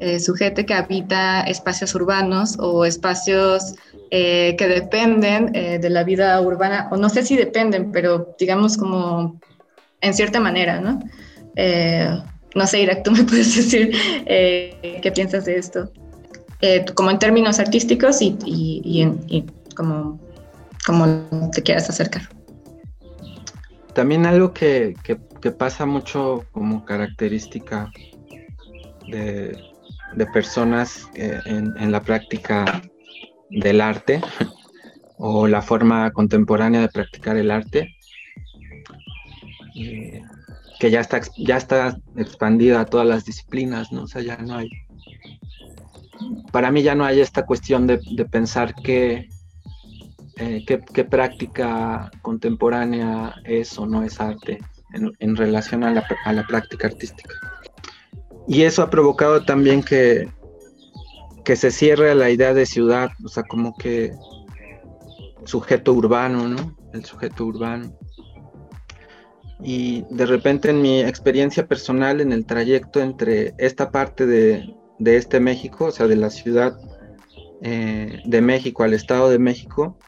Eh, 0.00 0.18
sujete 0.18 0.66
que 0.66 0.74
habita 0.74 1.42
espacios 1.42 1.94
urbanos 1.94 2.56
o 2.58 2.84
espacios 2.84 3.76
eh, 4.10 4.56
que 4.58 4.66
dependen 4.66 5.54
eh, 5.54 5.78
de 5.78 5.90
la 5.90 6.02
vida 6.02 6.40
urbana, 6.40 6.88
o 6.90 6.96
no 6.96 7.08
sé 7.08 7.22
si 7.22 7.36
dependen, 7.36 7.92
pero 7.92 8.34
digamos 8.36 8.76
como 8.76 9.40
en 10.00 10.14
cierta 10.14 10.40
manera, 10.40 10.80
¿no? 10.80 10.98
no 12.54 12.66
sé, 12.66 12.80
Irak, 12.80 13.04
tú 13.04 13.12
me 13.12 13.22
puedes 13.28 13.54
decir 13.54 13.92
qué 14.26 15.12
piensas 15.14 15.44
de 15.44 15.58
esto, 15.58 15.92
como 16.94 17.12
en 17.12 17.20
términos 17.20 17.60
artísticos 17.60 18.20
y, 18.22 18.36
y, 18.44 19.08
y 19.28 19.44
como 19.76 20.18
como 20.86 21.50
te 21.52 21.62
quieras 21.62 21.88
acercar. 21.88 22.22
También 23.94 24.24
algo 24.24 24.52
que, 24.52 24.94
pasa 25.58 25.86
mucho 25.86 26.44
como 26.52 26.84
característica 26.84 27.92
de, 29.08 29.58
personas 30.32 31.08
eh, 31.14 31.38
en, 31.46 31.92
la 31.92 32.00
práctica 32.00 32.82
del 33.50 33.80
arte 33.80 34.20
o 35.18 35.46
la 35.46 35.60
forma 35.60 36.10
contemporánea 36.12 36.80
de 36.80 36.88
practicar 36.88 37.36
el 37.36 37.50
arte, 37.50 37.96
eh, 39.74 40.22
que 40.78 40.90
ya 40.90 41.00
está, 41.00 41.20
ya 41.36 41.56
está 41.58 41.96
expandida 42.16 42.80
a 42.80 42.86
todas 42.86 43.06
las 43.06 43.24
disciplinas, 43.24 43.92
¿no? 43.92 44.04
O 44.04 44.06
sea, 44.06 44.22
ya 44.22 44.36
no 44.38 44.56
hay, 44.56 44.70
para 46.50 46.70
mí 46.70 46.82
ya 46.82 46.94
no 46.94 47.04
hay 47.04 47.20
esta 47.20 47.44
cuestión 47.44 47.86
de, 47.86 48.00
de 48.16 48.24
pensar 48.24 48.74
que 48.74 49.28
eh, 50.36 50.64
qué, 50.66 51.04
práctica 51.04 52.10
contemporánea 52.22 53.34
es 53.44 53.78
o 53.78 53.86
no 53.86 54.02
es 54.02 54.20
arte 54.20 54.58
en, 54.92 55.36
relación 55.36 55.84
a 55.84 55.90
la, 55.92 56.46
práctica 56.46 56.88
artística. 56.88 57.34
Y 58.46 58.62
eso 58.62 58.82
ha 58.82 58.90
provocado 58.90 59.44
también 59.44 59.82
que, 59.82 60.28
que 61.44 61.56
se 61.56 61.70
cierre 61.70 62.14
la 62.14 62.30
idea 62.30 62.54
de 62.54 62.66
ciudad, 62.66 63.10
o 63.24 63.28
sea, 63.28 63.42
como 63.44 63.76
que 63.76 64.12
sujeto 65.44 65.92
urbano, 65.92 66.48
¿no? 66.48 66.76
El 66.92 67.04
sujeto 67.04 67.44
urbano. 67.44 67.96
Y 69.64 70.04
de 70.10 70.26
repente 70.26 70.70
en 70.70 70.82
mi 70.82 71.00
experiencia 71.00 71.66
personal, 71.66 72.20
en 72.20 72.32
el 72.32 72.46
trayecto 72.46 73.00
entre 73.00 73.54
esta 73.58 73.90
parte 73.90 74.26
de, 74.26 74.74
este 75.04 75.40
México, 75.40 75.86
o 75.86 75.90
sea, 75.90 76.06
de 76.06 76.16
la 76.16 76.30
ciudad 76.30 76.78
eh, 77.62 78.20
de 78.24 78.40
México 78.40 78.82
al 78.82 78.92
Estado 78.92 79.30
de 79.30 79.38
México, 79.38 79.98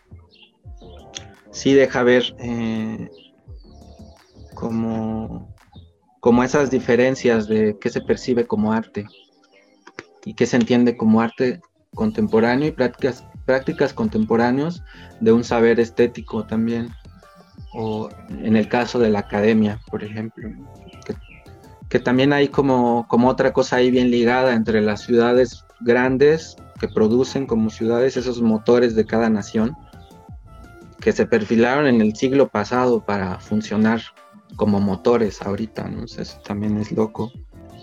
sí 1.54 1.72
deja 1.72 2.02
ver 2.02 2.34
eh, 2.38 3.08
como, 4.54 5.48
como 6.20 6.42
esas 6.42 6.70
diferencias 6.70 7.48
de 7.48 7.78
qué 7.80 7.88
se 7.88 8.02
percibe 8.02 8.46
como 8.46 8.72
arte 8.72 9.06
y 10.24 10.34
qué 10.34 10.46
se 10.46 10.56
entiende 10.56 10.96
como 10.96 11.20
arte 11.20 11.60
contemporáneo 11.94 12.68
y 12.68 12.72
prácticas, 12.72 13.24
prácticas 13.46 13.94
contemporáneos 13.94 14.82
de 15.20 15.32
un 15.32 15.44
saber 15.44 15.78
estético 15.78 16.44
también, 16.44 16.88
o 17.72 18.08
en 18.30 18.56
el 18.56 18.68
caso 18.68 18.98
de 18.98 19.10
la 19.10 19.20
academia, 19.20 19.80
por 19.90 20.02
ejemplo, 20.02 20.50
que, 21.88 22.00
también 22.00 22.32
hay 22.32 22.48
como, 22.48 23.06
como 23.08 23.28
otra 23.28 23.52
cosa 23.52 23.76
ahí 23.76 23.92
bien 23.92 24.10
ligada 24.10 24.54
entre 24.54 24.80
las 24.80 25.02
ciudades 25.02 25.64
grandes 25.80 26.56
que 26.80 26.88
producen 26.88 27.46
como 27.46 27.70
ciudades 27.70 28.16
esos 28.16 28.42
motores 28.42 28.96
de 28.96 29.06
cada 29.06 29.30
nación, 29.30 29.76
que 31.00 31.12
se 31.12 31.26
perfilaron 31.26 31.86
en 31.86 32.00
el 32.00 32.14
siglo 32.16 32.48
pasado 32.48 33.04
para 33.04 33.38
funcionar 33.38 34.00
como 34.56 34.80
motores 34.80 35.42
ahorita, 35.42 35.88
¿no? 35.88 36.04
eso 36.04 36.40
también 36.44 36.76
es 36.78 36.92
loco. 36.92 37.32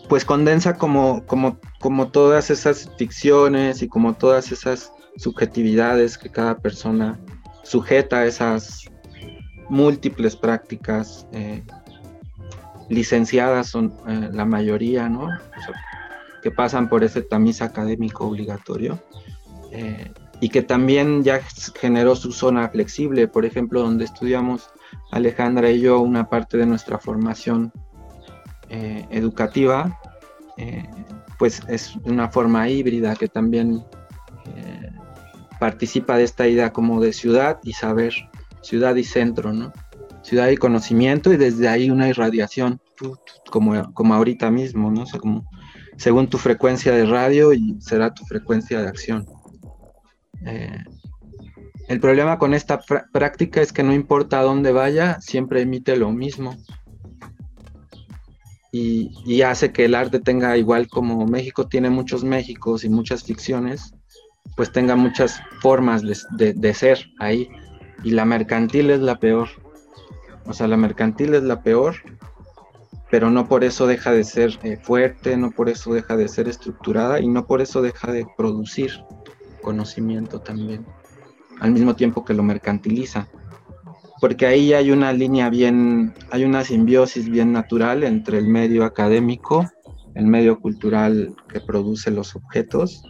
Pues 0.09 0.25
condensa 0.25 0.77
como, 0.77 1.25
como, 1.25 1.59
como 1.79 2.09
todas 2.09 2.49
esas 2.49 2.89
ficciones 2.97 3.81
y 3.81 3.87
como 3.87 4.13
todas 4.13 4.51
esas 4.51 4.91
subjetividades 5.17 6.17
que 6.17 6.29
cada 6.29 6.57
persona 6.57 7.19
sujeta 7.63 8.19
a 8.19 8.25
esas 8.25 8.85
múltiples 9.69 10.35
prácticas 10.35 11.27
eh, 11.31 11.63
licenciadas 12.89 13.67
son 13.67 13.93
eh, 14.07 14.29
la 14.33 14.45
mayoría, 14.45 15.07
¿no? 15.07 15.29
que 16.41 16.51
pasan 16.51 16.89
por 16.89 17.03
ese 17.03 17.21
tamiz 17.21 17.61
académico 17.61 18.25
obligatorio 18.25 18.99
eh, 19.71 20.11
y 20.41 20.49
que 20.49 20.61
también 20.63 21.23
ya 21.23 21.39
generó 21.79 22.15
su 22.15 22.33
zona 22.33 22.67
flexible, 22.69 23.27
por 23.27 23.45
ejemplo, 23.45 23.81
donde 23.81 24.05
estudiamos 24.05 24.69
Alejandra 25.11 25.71
y 25.71 25.79
yo 25.79 26.01
una 26.01 26.29
parte 26.29 26.57
de 26.57 26.65
nuestra 26.65 26.97
formación 26.97 27.71
educativa, 28.69 29.99
pues 31.37 31.61
es 31.67 31.95
una 32.05 32.29
forma 32.29 32.67
híbrida 32.69 33.15
que 33.15 33.27
también 33.27 33.83
participa 35.59 36.17
de 36.17 36.23
esta 36.23 36.47
idea 36.47 36.73
como 36.73 36.99
de 36.99 37.13
ciudad 37.13 37.59
y 37.63 37.73
saber 37.73 38.13
ciudad 38.61 38.95
y 38.95 39.03
centro, 39.03 39.53
¿no? 39.53 39.71
Ciudad 40.23 40.49
y 40.49 40.57
conocimiento 40.57 41.31
y 41.31 41.37
desde 41.37 41.67
ahí 41.67 41.91
una 41.91 42.09
irradiación, 42.09 42.81
como, 43.51 43.93
como 43.93 44.13
ahorita 44.15 44.49
mismo, 44.49 44.89
¿no? 44.89 45.03
como, 45.19 45.45
según 45.97 46.27
tu 46.27 46.39
frecuencia 46.39 46.93
de 46.93 47.05
radio 47.05 47.53
y 47.53 47.77
será 47.79 48.11
tu 48.11 48.25
frecuencia 48.25 48.81
de 48.81 48.87
acción. 48.87 49.27
Eh, 50.45 50.83
el 51.87 51.99
problema 51.99 52.37
con 52.37 52.53
esta 52.53 52.79
práctica 53.11 53.61
es 53.61 53.73
que 53.73 53.83
no 53.83 53.93
importa 53.93 54.39
a 54.39 54.43
dónde 54.43 54.71
vaya, 54.71 55.19
siempre 55.19 55.61
emite 55.61 55.95
lo 55.95 56.11
mismo. 56.11 56.55
Y, 58.73 59.41
hace 59.41 59.73
que 59.73 59.85
el 59.85 59.95
arte 59.95 60.19
tenga, 60.19 60.55
igual 60.55 60.87
como 60.87 61.25
México 61.25 61.67
tiene 61.67 61.89
muchos 61.89 62.23
Méxicos 62.23 62.85
y 62.85 62.89
muchas 62.89 63.23
ficciones, 63.23 63.93
pues 64.55 64.71
tenga 64.71 64.95
muchas 64.95 65.41
formas 65.61 66.03
de 66.31 66.73
ser 66.73 67.05
ahí 67.19 67.49
y 68.03 68.11
la 68.11 68.25
mercantil 68.25 68.89
es 68.89 69.01
la 69.01 69.19
peor. 69.19 69.49
O 70.45 70.53
sea, 70.53 70.67
la 70.67 70.77
mercantil 70.77 71.33
es 71.33 71.43
la 71.43 71.61
peor, 71.61 71.95
pero 73.09 73.29
no 73.29 73.47
por 73.47 73.63
eso 73.63 73.87
deja 73.87 74.11
de 74.11 74.23
ser 74.23 74.57
eh, 74.63 74.77
fuerte, 74.81 75.37
no 75.37 75.51
por 75.51 75.69
eso 75.69 75.93
deja 75.93 76.15
de 76.15 76.27
ser 76.27 76.47
estructurada 76.47 77.19
y 77.19 77.27
no 77.27 77.45
por 77.45 77.61
eso 77.61 77.81
deja 77.81 78.11
de 78.11 78.25
producir 78.37 78.91
conocimiento 79.61 80.41
también, 80.41 80.85
al 81.59 81.71
mismo 81.71 81.95
tiempo 81.95 82.25
que 82.25 82.33
lo 82.33 82.43
mercantiliza. 82.43 83.27
Porque 84.19 84.45
ahí 84.45 84.73
hay 84.73 84.91
una 84.91 85.13
línea 85.13 85.49
bien, 85.49 86.13
hay 86.29 86.43
una 86.43 86.63
simbiosis 86.63 87.29
bien 87.29 87.51
natural 87.51 88.03
entre 88.03 88.37
el 88.37 88.47
medio 88.47 88.83
académico, 88.85 89.67
el 90.13 90.27
medio 90.27 90.59
cultural 90.59 91.35
que 91.51 91.59
produce 91.59 92.11
los 92.11 92.35
objetos, 92.35 93.03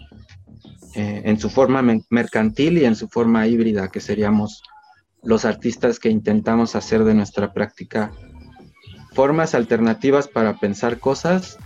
eh, 0.95 1.21
en 1.25 1.39
su 1.39 1.49
forma 1.49 1.81
mercantil 2.09 2.77
y 2.77 2.85
en 2.85 2.95
su 2.95 3.07
forma 3.07 3.47
híbrida, 3.47 3.89
que 3.89 3.99
seríamos 3.99 4.61
los 5.23 5.45
artistas 5.45 5.99
que 5.99 6.09
intentamos 6.09 6.75
hacer 6.75 7.03
de 7.03 7.13
nuestra 7.13 7.53
práctica 7.53 8.11
formas 9.13 9.55
alternativas 9.55 10.27
para 10.27 10.57
pensar 10.57 10.99
cosas 10.99 11.57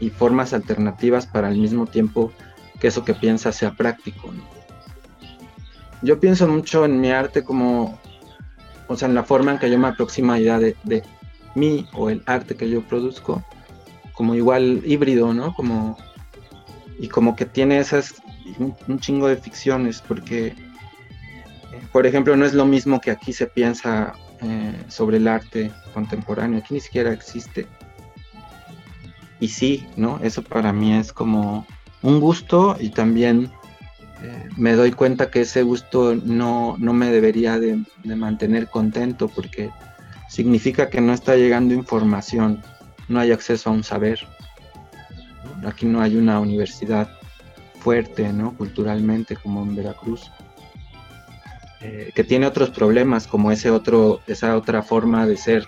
y 0.00 0.10
formas 0.10 0.52
alternativas 0.52 1.26
para 1.26 1.48
al 1.48 1.56
mismo 1.56 1.86
tiempo 1.86 2.32
eso 2.86 3.04
que 3.04 3.14
piensa 3.14 3.52
sea 3.52 3.72
práctico. 3.72 4.32
Yo 6.02 6.20
pienso 6.20 6.46
mucho 6.46 6.84
en 6.84 7.00
mi 7.00 7.10
arte 7.10 7.42
como, 7.44 7.98
o 8.88 8.96
sea, 8.96 9.08
en 9.08 9.14
la 9.14 9.24
forma 9.24 9.52
en 9.52 9.58
que 9.58 9.70
yo 9.70 9.78
me 9.78 9.88
aproximo 9.88 10.32
a 10.32 10.36
la 10.36 10.40
idea 10.40 10.58
de, 10.58 10.76
de 10.84 11.02
mí 11.54 11.86
o 11.94 12.10
el 12.10 12.22
arte 12.26 12.56
que 12.56 12.68
yo 12.68 12.82
produzco, 12.82 13.42
como 14.12 14.34
igual 14.34 14.82
híbrido, 14.84 15.32
¿no? 15.32 15.54
Como, 15.54 15.96
y 16.98 17.08
como 17.08 17.34
que 17.36 17.46
tiene 17.46 17.78
esas, 17.78 18.22
un 18.58 18.98
chingo 18.98 19.28
de 19.28 19.36
ficciones, 19.36 20.02
porque 20.06 20.54
por 21.94 22.08
ejemplo, 22.08 22.36
no 22.36 22.44
es 22.44 22.54
lo 22.54 22.66
mismo 22.66 23.00
que 23.00 23.12
aquí 23.12 23.32
se 23.32 23.46
piensa 23.46 24.14
eh, 24.42 24.84
sobre 24.88 25.18
el 25.18 25.28
arte 25.28 25.70
contemporáneo, 25.92 26.58
aquí 26.58 26.74
ni 26.74 26.80
siquiera 26.80 27.12
existe. 27.12 27.68
Y 29.38 29.46
sí, 29.46 29.86
¿no? 29.96 30.18
Eso 30.20 30.42
para 30.42 30.72
mí 30.72 30.92
es 30.92 31.12
como 31.12 31.64
un 32.04 32.20
gusto 32.20 32.76
y 32.78 32.90
también 32.90 33.50
eh, 34.22 34.48
me 34.56 34.74
doy 34.74 34.92
cuenta 34.92 35.30
que 35.30 35.40
ese 35.40 35.62
gusto 35.62 36.14
no, 36.14 36.76
me 36.78 37.10
debería 37.10 37.58
de, 37.58 37.82
mantener 38.04 38.68
contento 38.68 39.28
porque 39.28 39.70
significa 40.28 40.90
que 40.90 41.00
no 41.00 41.14
está 41.14 41.34
llegando 41.34 41.72
información, 41.72 42.62
no 43.08 43.20
hay 43.20 43.32
acceso 43.32 43.70
a 43.70 43.72
un 43.72 43.82
saber. 43.82 44.20
Aquí 45.66 45.86
no 45.86 46.02
hay 46.02 46.16
una 46.16 46.40
universidad 46.40 47.08
fuerte, 47.80 48.30
¿no? 48.34 48.54
Culturalmente 48.54 49.36
como 49.36 49.62
en 49.62 49.74
Veracruz. 49.74 50.30
Eh, 51.80 52.12
que 52.14 52.22
tiene 52.22 52.46
otros 52.46 52.68
problemas, 52.68 53.26
como 53.26 53.50
ese 53.50 53.70
otro, 53.70 54.20
esa 54.26 54.56
otra 54.58 54.82
forma 54.82 55.26
de 55.26 55.38
ser 55.38 55.66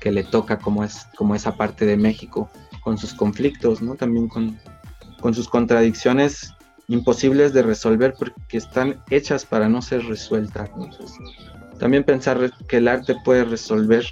que 0.00 0.10
le 0.10 0.24
toca 0.24 0.58
como, 0.58 0.82
es, 0.82 1.06
como 1.16 1.36
esa 1.36 1.56
parte 1.56 1.86
de 1.86 1.96
México, 1.96 2.50
con 2.80 2.98
sus 2.98 3.14
conflictos, 3.14 3.82
¿no? 3.82 3.94
También 3.94 4.28
con, 4.28 4.58
con 5.24 5.32
sus 5.32 5.48
contradicciones 5.48 6.52
imposibles 6.86 7.54
de 7.54 7.62
resolver 7.62 8.12
porque 8.12 8.58
están 8.58 9.02
hechas 9.08 9.46
para 9.46 9.70
no 9.70 9.80
ser 9.80 10.04
resueltas. 10.04 10.68
también 11.78 12.04
pensar 12.04 12.52
que 12.68 12.76
el 12.76 12.88
arte 12.88 13.16
puede 13.24 13.44
resolver, 13.44 14.04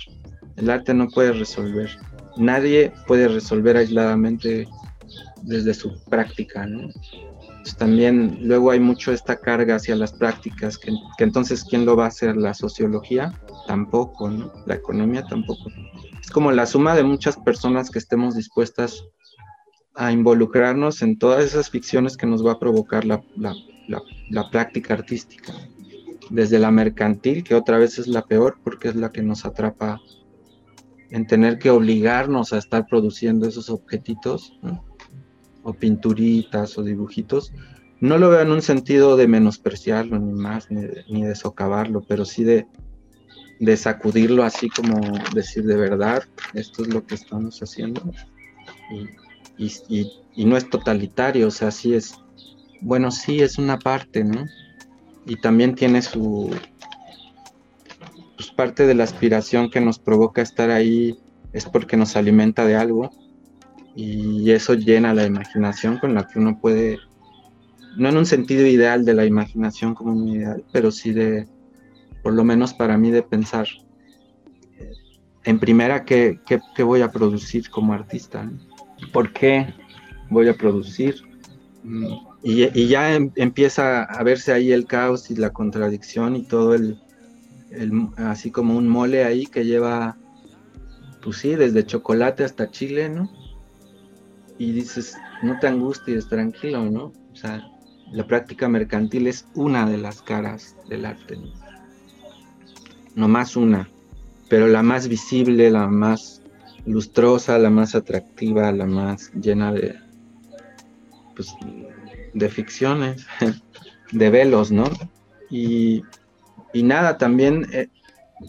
el 0.57 0.71
arte 0.71 0.95
no 0.95 1.09
puede 1.09 1.33
resolver. 1.35 1.91
Nadie 2.39 2.95
puede 3.07 3.29
resolver 3.29 3.77
aisladamente 3.77 4.67
desde 5.43 5.75
su 5.75 6.03
práctica, 6.05 6.67
también 7.77 8.39
luego 8.41 8.71
hay 8.71 8.81
mucho 8.81 9.13
esta 9.13 9.37
carga 9.37 9.77
hacia 9.77 9.95
las 9.97 10.15
prácticas, 10.15 10.79
que, 10.79 10.93
entonces 11.19 11.63
¿quién 11.63 11.85
lo 11.85 11.95
va 11.95 12.07
a 12.07 12.09
hacer? 12.09 12.39
¿La 12.39 12.55
sociología? 12.55 13.39
Tampoco. 13.67 14.31
La 14.65 14.77
economía 14.77 15.23
tampoco. 15.29 15.65
Es 16.23 16.31
como 16.31 16.51
la 16.53 16.65
suma 16.65 16.95
de 16.95 17.05
muchas 17.05 17.37
personas 17.37 17.91
que 17.91 17.99
estemos 17.99 18.35
dispuestas 18.35 19.05
a 19.95 20.13
involucrarnos 20.13 21.03
en 21.03 21.19
todas 21.19 21.45
esas 21.45 21.71
ficciones 21.71 22.17
que 22.17 22.27
nos 22.27 22.45
va 22.45 22.53
a 22.53 22.59
provocar 22.59 23.05
la, 23.05 23.23
la 23.37 24.51
práctica 24.51 24.95
artística. 24.95 25.53
Desde 26.31 26.59
la 26.59 26.71
mercantil, 26.71 27.45
que 27.45 27.55
otra 27.55 27.79
vez 27.79 27.99
es 27.99 28.07
la 28.07 28.23
peor 28.23 28.59
porque 28.65 28.89
es 28.89 28.97
la 28.97 29.11
que 29.11 29.23
nos 29.23 29.45
atrapa 29.45 30.01
en 31.11 31.27
tener 31.27 31.59
que 31.59 31.69
obligarnos 31.69 32.55
a 32.55 32.59
estar 32.59 32.87
produciendo 32.87 33.47
esos 33.47 33.69
objetitos, 33.69 34.59
o 35.63 35.73
pinturitas 35.73 36.77
o 36.79 36.83
dibujitos, 36.83 37.53
no 38.01 38.19
lo 38.19 38.31
veo 38.31 38.41
en 38.41 38.51
un 38.51 38.63
sentido 38.63 39.17
de 39.17 39.29
menospreciarlo 39.29 40.19
ni 40.19 40.33
más, 40.33 40.69
ni 40.71 41.23
de, 41.23 41.35
socavarlo, 41.37 42.03
pero 42.03 42.25
sí 42.25 42.43
de, 42.43 42.67
de, 43.61 43.77
sacudirlo 43.77 44.43
así 44.43 44.69
como 44.69 45.01
decir 45.35 45.65
de 45.65 45.77
verdad, 45.77 46.25
esto 46.55 46.83
es 46.83 46.89
lo 46.89 47.07
que 47.07 47.15
estamos 47.15 47.63
haciendo. 47.63 48.03
No 50.37 50.57
es 50.57 50.69
totalitario, 50.71 51.49
o 51.49 51.51
sea, 51.51 51.71
sí 51.71 51.95
es, 51.95 52.15
bueno, 52.81 53.11
sí 53.11 53.41
es 53.41 53.59
una 53.59 53.79
parte, 53.79 54.25
¿no? 54.25 54.45
Y 55.27 55.37
también 55.37 55.75
tiene 55.75 56.03
su, 56.03 56.51
pues 58.37 58.51
parte 58.51 58.87
de 58.87 58.95
la 58.95 59.05
aspiración 59.05 59.71
que 59.71 59.81
nos 59.81 59.99
provoca 59.99 60.43
estar 60.43 60.71
ahí 60.71 61.17
es 61.53 61.67
porque 61.67 61.97
nos 61.97 62.17
alimenta 62.17 62.65
de 62.65 62.77
algo 62.77 63.11
y 63.95 64.51
eso 64.51 64.75
llena 64.75 65.15
la 65.15 65.27
imaginación 65.27 65.99
con 65.99 66.15
la 66.15 66.27
que 66.27 66.39
uno 66.39 66.59
puede, 66.61 66.99
no 67.97 68.09
en 68.09 68.17
un 68.17 68.27
sentido 68.27 68.67
ideal 68.67 69.05
de 69.05 69.15
la 69.15 69.27
imaginación 69.27 69.95
como 69.95 70.13
un 70.13 70.29
ideal, 70.29 70.65
pero 70.73 70.91
sí 70.91 71.13
de, 71.13 71.47
por 72.23 72.33
lo 72.33 72.45
menos 72.45 72.73
para 72.73 72.97
mí, 72.97 73.11
de 73.11 73.23
pensar 73.23 73.67
eh, 74.79 74.91
en 75.45 75.59
primera 75.59 76.05
qué, 76.05 76.41
voy 76.79 77.03
a 77.03 77.11
producir 77.11 77.69
como 77.69 77.93
artista, 77.93 78.51
por 79.13 79.33
qué 79.33 79.73
voy 80.31 80.49
a 80.49 80.55
producir. 80.55 81.23
Mm, 81.83 82.07
y, 82.43 82.89
ya 82.89 83.15
em, 83.15 83.31
empieza 83.37 84.03
a 84.03 84.23
verse 84.23 84.53
ahí 84.53 84.73
el 84.73 84.87
caos 84.87 85.31
y 85.31 85.37
la 85.37 85.51
contradicción 85.51 86.37
y 86.37 86.45
todo 86.45 86.75
el, 86.75 86.99
el, 87.71 88.09
así 88.17 88.51
como 88.51 88.77
un 88.77 88.89
mole 88.89 89.25
ahí 89.25 89.47
que 89.47 89.65
lleva, 89.65 90.17
pues 91.23 91.39
sí, 91.39 91.55
desde 91.55 91.87
chocolate 91.87 92.45
hasta 92.45 92.71
chile, 92.71 93.09
¿no? 93.09 93.31
y 94.59 94.73
dices, 94.73 95.17
no 95.43 95.59
te 95.59 95.67
angusties, 95.67 96.29
tranquilo, 96.29 96.85
¿no? 96.89 97.13
O 97.33 97.37
sea, 97.37 97.69
la 98.13 98.27
práctica 98.27 98.69
mercantil 98.69 99.27
es 99.27 99.47
una 99.55 99.89
de 99.89 99.99
las 99.99 100.23
caras 100.23 100.77
del 100.89 101.05
arte, 101.05 101.39
no 103.17 103.27
más 103.27 103.57
una, 103.57 103.91
pero 104.49 104.69
la 104.69 104.83
más 104.83 105.09
visible, 105.09 105.71
la 105.71 105.89
más 105.89 106.42
lustrosa, 106.87 107.59
la 107.59 107.71
más 107.71 107.95
atractiva, 107.95 108.73
la 108.73 108.87
más 108.87 109.33
llena 109.33 109.73
de, 109.73 109.99
pues, 111.35 111.55
de 112.35 112.49
ficciones, 112.49 113.27
de 114.13 114.31
velos, 114.31 114.71
¿no? 114.71 114.85
Y, 115.51 116.03
nada, 116.75 117.19
también 117.19 117.67
eh, 117.73 117.89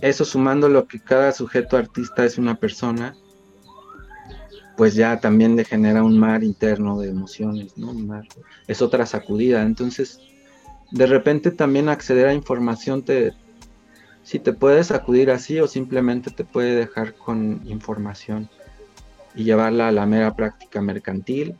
eso 0.01 0.25
sumando 0.25 0.69
lo 0.69 0.87
que 0.87 0.99
cada 0.99 1.31
sujeto 1.31 1.77
artista 1.77 2.25
es 2.25 2.37
una 2.37 2.55
persona, 2.55 3.15
pues 4.77 4.95
ya 4.95 5.19
también 5.19 5.55
le 5.55 5.65
genera 5.65 6.03
un 6.03 6.17
mar 6.17 6.43
interno 6.43 6.99
de 6.99 7.09
emociones, 7.09 7.77
¿no? 7.77 7.93
es 8.67 8.81
otra 8.81 9.05
sacudida. 9.05 9.61
Entonces, 9.61 10.19
de 10.91 11.05
repente 11.05 11.51
también 11.51 11.89
acceder 11.89 12.27
a 12.27 12.33
información 12.33 13.03
te, 13.03 13.33
si 14.23 14.39
te 14.39 14.53
puedes 14.53 14.87
sacudir 14.87 15.29
así 15.31 15.59
o 15.59 15.67
simplemente 15.67 16.31
te 16.31 16.43
puede 16.43 16.75
dejar 16.75 17.13
con 17.13 17.61
información 17.65 18.49
y 19.35 19.43
llevarla 19.43 19.89
a 19.89 19.91
la 19.91 20.05
mera 20.05 20.35
práctica 20.35 20.81
mercantil 20.81 21.55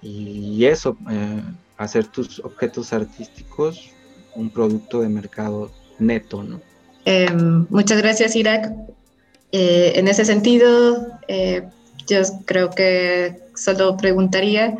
y 0.00 0.64
eso, 0.64 0.96
eh, 1.10 1.42
hacer 1.76 2.06
tus 2.06 2.38
objetos 2.40 2.92
artísticos 2.92 3.92
un 4.34 4.50
producto 4.50 5.00
de 5.00 5.08
mercado 5.08 5.70
neto, 5.98 6.44
¿no? 6.44 6.60
Em, 7.04 7.66
muchas 7.70 7.98
gracias, 7.98 8.36
Irak. 8.36 8.72
Eh, 9.50 9.92
en 9.96 10.06
ese 10.06 10.24
sentido, 10.24 11.18
eh, 11.26 11.64
yo 12.06 12.20
creo 12.44 12.70
que 12.70 13.40
solo 13.54 13.96
preguntaría 13.96 14.76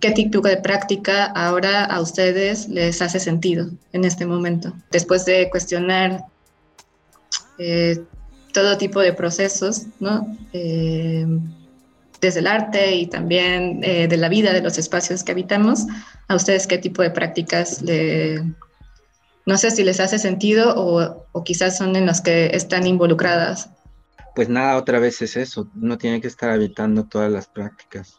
qué 0.00 0.12
tipo 0.12 0.40
de 0.40 0.56
práctica 0.56 1.26
ahora 1.26 1.84
a 1.84 2.00
ustedes 2.00 2.68
les 2.68 3.00
hace 3.02 3.20
sentido 3.20 3.70
en 3.92 4.04
este 4.04 4.26
momento, 4.26 4.72
después 4.90 5.24
de 5.24 5.48
cuestionar 5.50 6.24
todo 8.54 8.78
tipo 8.78 9.00
de 9.00 9.12
procesos, 9.12 9.82
¿no? 10.00 10.26
desde 10.52 12.40
el 12.40 12.46
arte 12.46 12.96
y 12.96 13.06
también 13.06 13.80
de 13.80 14.16
la 14.16 14.30
vida 14.30 14.52
de 14.52 14.62
los 14.62 14.78
espacios 14.78 15.22
que 15.22 15.32
habitamos, 15.32 15.86
a 16.28 16.36
ustedes 16.36 16.66
qué 16.66 16.78
tipo 16.78 17.02
de 17.02 17.10
prácticas 17.10 17.82
le, 17.82 18.42
no 19.46 19.56
sé 19.56 19.70
si 19.70 19.82
les 19.82 20.00
hace 20.00 20.18
sentido 20.18 20.74
o, 20.76 21.42
quizás 21.44 21.76
son 21.76 21.96
en 21.96 22.06
los 22.06 22.20
que 22.20 22.54
están 22.54 22.86
involucradas. 22.86 23.70
Pues 24.34 24.48
nada, 24.48 24.76
otra 24.76 25.00
vez 25.00 25.20
es 25.22 25.36
eso, 25.36 25.68
uno 25.74 25.98
tiene 25.98 26.20
que 26.20 26.28
estar 26.28 26.50
habitando 26.50 27.04
todas 27.06 27.32
las 27.32 27.48
prácticas. 27.48 28.16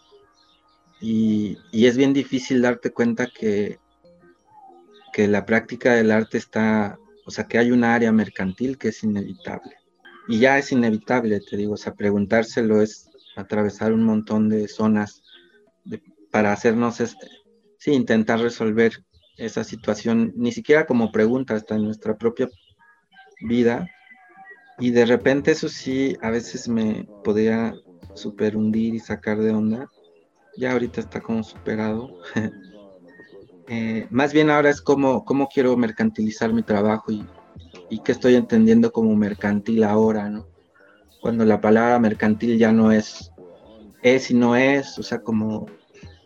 Y, 1.01 1.57
es 1.71 1.97
bien 1.97 2.13
difícil 2.13 2.61
darte 2.61 2.91
cuenta 2.91 3.27
que, 3.27 3.79
que 5.11 5.27
la 5.27 5.45
práctica 5.45 5.95
del 5.95 6.11
arte 6.11 6.37
está, 6.37 6.99
o 7.25 7.31
sea, 7.31 7.47
que 7.47 7.57
hay 7.57 7.71
un 7.71 7.83
área 7.83 8.11
mercantil 8.11 8.77
que 8.77 8.89
es 8.89 9.03
inevitable. 9.03 9.75
Y 10.27 10.39
ya 10.39 10.59
es 10.59 10.71
inevitable, 10.71 11.39
te 11.39 11.57
digo, 11.57 11.73
o 11.73 11.77
sea, 11.77 11.95
preguntárselo 11.95 12.81
es 12.81 13.09
atravesar 13.35 13.93
un 13.93 14.03
montón 14.03 14.49
de 14.49 14.67
zonas 14.67 15.23
para 16.29 16.53
hacernos, 16.53 17.01
sí, 17.77 17.91
intentar 17.91 18.39
resolver 18.39 19.03
esa 19.37 19.63
situación, 19.63 20.33
ni 20.35 20.51
siquiera 20.51 20.85
como 20.85 21.11
pregunta, 21.11 21.55
hasta 21.55 21.75
en 21.75 21.83
nuestra 21.83 22.15
propia 22.15 22.47
vida. 23.41 23.89
Y 24.79 24.91
de 24.91 25.05
repente 25.05 25.51
eso 25.51 25.67
sí, 25.67 26.15
a 26.21 26.29
veces 26.29 26.67
me 26.67 27.07
podía 27.23 27.73
super 28.13 28.55
hundir 28.55 28.95
y 28.95 28.99
sacar 28.99 29.39
de 29.39 29.51
onda. 29.51 29.89
Ya 30.57 30.71
ahorita 30.71 31.01
está 31.01 31.21
como 31.21 31.43
superado. 31.43 32.19
Eh, 33.73 34.05
más 34.09 34.33
bien 34.33 34.49
ahora 34.49 34.69
es 34.69 34.81
como 34.81 35.23
cómo 35.23 35.47
quiero 35.47 35.77
mercantilizar 35.77 36.51
mi 36.51 36.61
trabajo 36.61 37.09
y, 37.09 37.25
y 37.89 37.99
qué 37.99 38.11
estoy 38.11 38.35
entendiendo 38.35 38.91
como 38.91 39.15
mercantil 39.15 39.85
ahora, 39.85 40.29
¿no? 40.29 40.45
Cuando 41.21 41.45
la 41.45 41.61
palabra 41.61 41.97
mercantil 41.97 42.57
ya 42.57 42.73
no 42.73 42.91
es 42.91 43.31
es 44.01 44.31
y 44.31 44.33
no 44.33 44.55
es, 44.55 44.97
o 44.97 45.03
sea, 45.03 45.21
como 45.21 45.67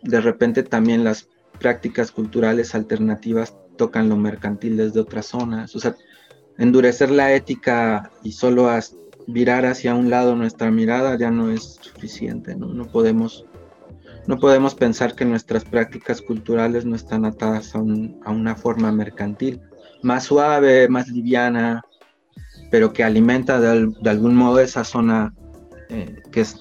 de 0.02 0.20
repente 0.20 0.62
también 0.62 1.04
las 1.04 1.28
prácticas 1.58 2.10
culturales 2.10 2.74
alternativas 2.74 3.56
tocan 3.76 4.08
lo 4.08 4.16
mercantil 4.16 4.76
desde 4.76 5.00
otras 5.00 5.26
zonas. 5.26 5.74
O 5.76 5.80
sea, 5.80 5.94
endurecer 6.58 7.10
la 7.10 7.34
ética 7.34 8.10
y 8.22 8.32
solo 8.32 8.68
virar 9.26 9.66
hacia 9.66 9.94
un 9.94 10.10
lado 10.10 10.36
nuestra 10.36 10.70
mirada 10.70 11.16
ya 11.18 11.30
no 11.30 11.50
es 11.50 11.78
suficiente, 11.80 12.54
¿no? 12.56 12.68
No 12.68 12.86
podemos, 12.86 13.44
no 14.26 14.38
podemos 14.38 14.74
pensar 14.74 15.14
que 15.14 15.24
nuestras 15.24 15.64
prácticas 15.64 16.20
culturales 16.20 16.84
no 16.84 16.96
están 16.96 17.24
atadas 17.24 17.74
a, 17.74 17.78
una 17.78 18.56
forma 18.56 18.90
mercantil, 18.92 19.60
más 20.02 20.24
suave, 20.24 20.88
más 20.88 21.08
liviana, 21.08 21.82
pero 22.70 22.92
que 22.92 23.04
alimenta 23.04 23.60
de, 23.60 24.10
algún 24.10 24.34
modo 24.34 24.60
esa 24.60 24.84
zona 24.84 25.34
eh, 25.88 26.22
que 26.32 26.40
es 26.40 26.56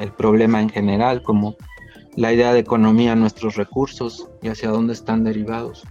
el 0.00 0.12
problema 0.12 0.60
en 0.60 0.68
general, 0.68 1.22
como 1.22 1.56
la 2.16 2.32
idea 2.32 2.52
de 2.52 2.60
economía, 2.60 3.14
nuestros 3.14 3.56
recursos 3.56 4.28
y 4.42 4.48
hacia 4.48 4.70
dónde 4.70 4.92
están 4.92 5.24
derivados. 5.24 5.84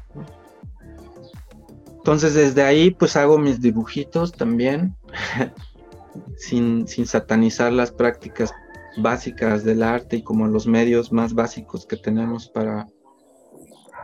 Entonces 1.98 2.34
desde 2.34 2.64
ahí 2.64 2.92
pues 2.92 3.16
hago 3.16 3.38
mis 3.38 3.62
dibujitos 3.62 4.34
también, 4.34 4.96
sin, 6.38 6.88
satanizar 6.88 7.72
las 7.72 7.92
prácticas 7.92 8.54
básicas 8.98 9.64
del 9.64 9.84
arte 9.84 10.18
y 10.18 10.24
como 10.24 10.48
los 10.48 10.68
medios 10.68 11.12
más 11.12 11.34
básicos 11.34 11.86
que 11.86 11.98
tenemos 11.98 12.50
para 12.50 12.88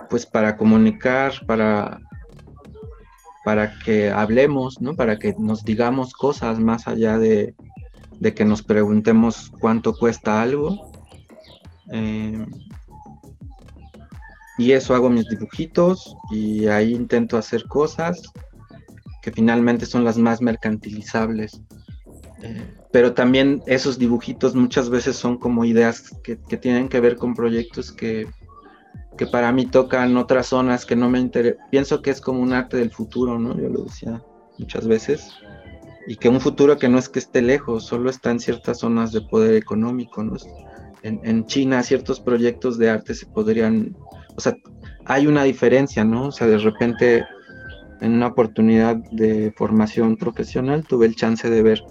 pues 0.09 0.25
para 0.25 0.57
comunicar, 0.57 1.33
para 1.45 1.99
para 3.45 3.79
que 3.79 4.09
hablemos, 4.09 4.81
¿no? 4.81 4.95
Para 4.95 5.17
que 5.17 5.33
nos 5.37 5.63
digamos 5.63 6.13
cosas 6.13 6.59
más 6.59 6.87
allá 6.87 7.17
de, 7.17 7.55
de 8.19 8.33
que 8.33 8.45
nos 8.45 8.61
preguntemos 8.61 9.51
cuánto 9.59 9.95
cuesta 9.95 10.41
algo 10.41 10.91
eh, 11.91 12.45
y 14.57 14.73
eso 14.73 14.93
hago 14.93 15.09
mis 15.09 15.27
dibujitos 15.27 16.15
y 16.31 16.67
ahí 16.67 16.93
intento 16.93 17.37
hacer 17.37 17.63
cosas 17.65 18.21
que 19.21 19.31
finalmente 19.31 19.85
son 19.85 20.03
las 20.03 20.17
más 20.17 20.41
mercantilizables. 20.41 21.61
Pero 22.91 23.13
también 23.13 23.61
esos 23.67 23.99
dibujitos 23.99 24.55
muchas 24.55 24.89
veces 24.89 25.15
son 25.15 25.37
como 25.37 25.65
ideas 25.65 26.09
que, 26.23 26.35
tienen 26.35 26.89
que 26.89 26.99
ver 26.99 27.15
con 27.15 27.33
proyectos 27.33 27.91
que, 27.91 28.27
que, 29.17 29.27
para 29.27 29.51
mí 29.51 29.65
tocan 29.65 30.17
otras 30.17 30.47
zonas 30.47 30.85
que 30.85 30.95
no 30.95 31.09
me 31.09 31.19
interesan. 31.19 31.63
Pienso 31.69 32.01
que 32.01 32.11
es 32.11 32.21
como 32.21 32.41
un 32.41 32.53
arte 32.53 32.77
del 32.77 32.91
futuro, 32.91 33.37
¿no? 33.37 33.55
Yo 33.59 33.69
lo 33.69 33.83
decía 33.83 34.23
muchas 34.57 34.87
veces. 34.87 35.33
Y 36.07 36.15
que 36.15 36.29
un 36.29 36.39
futuro 36.39 36.77
que 36.77 36.89
no 36.89 36.97
es 36.97 37.09
que 37.09 37.19
esté 37.19 37.41
lejos, 37.41 37.85
solo 37.85 38.09
está 38.09 38.31
en 38.31 38.39
ciertas 38.39 38.79
zonas 38.79 39.11
de 39.11 39.21
poder 39.21 39.55
económico, 39.55 40.23
¿no? 40.23 40.35
en, 41.03 41.45
China 41.45 41.83
ciertos 41.83 42.19
proyectos 42.19 42.77
de 42.77 42.89
arte 42.89 43.13
se 43.13 43.25
podrían, 43.25 43.95
o 44.35 44.41
sea, 44.41 44.55
hay 45.05 45.27
una 45.27 45.43
diferencia, 45.43 46.03
¿no? 46.03 46.27
O 46.27 46.31
sea, 46.31 46.47
de 46.47 46.57
repente 46.57 47.25
en 48.01 48.13
una 48.13 48.27
oportunidad 48.27 48.97
de 49.11 49.53
formación 49.55 50.15
profesional 50.17 50.85
tuve 50.85 51.05
el 51.05 51.15
chance 51.15 51.49
de 51.49 51.61
ver 51.61 51.81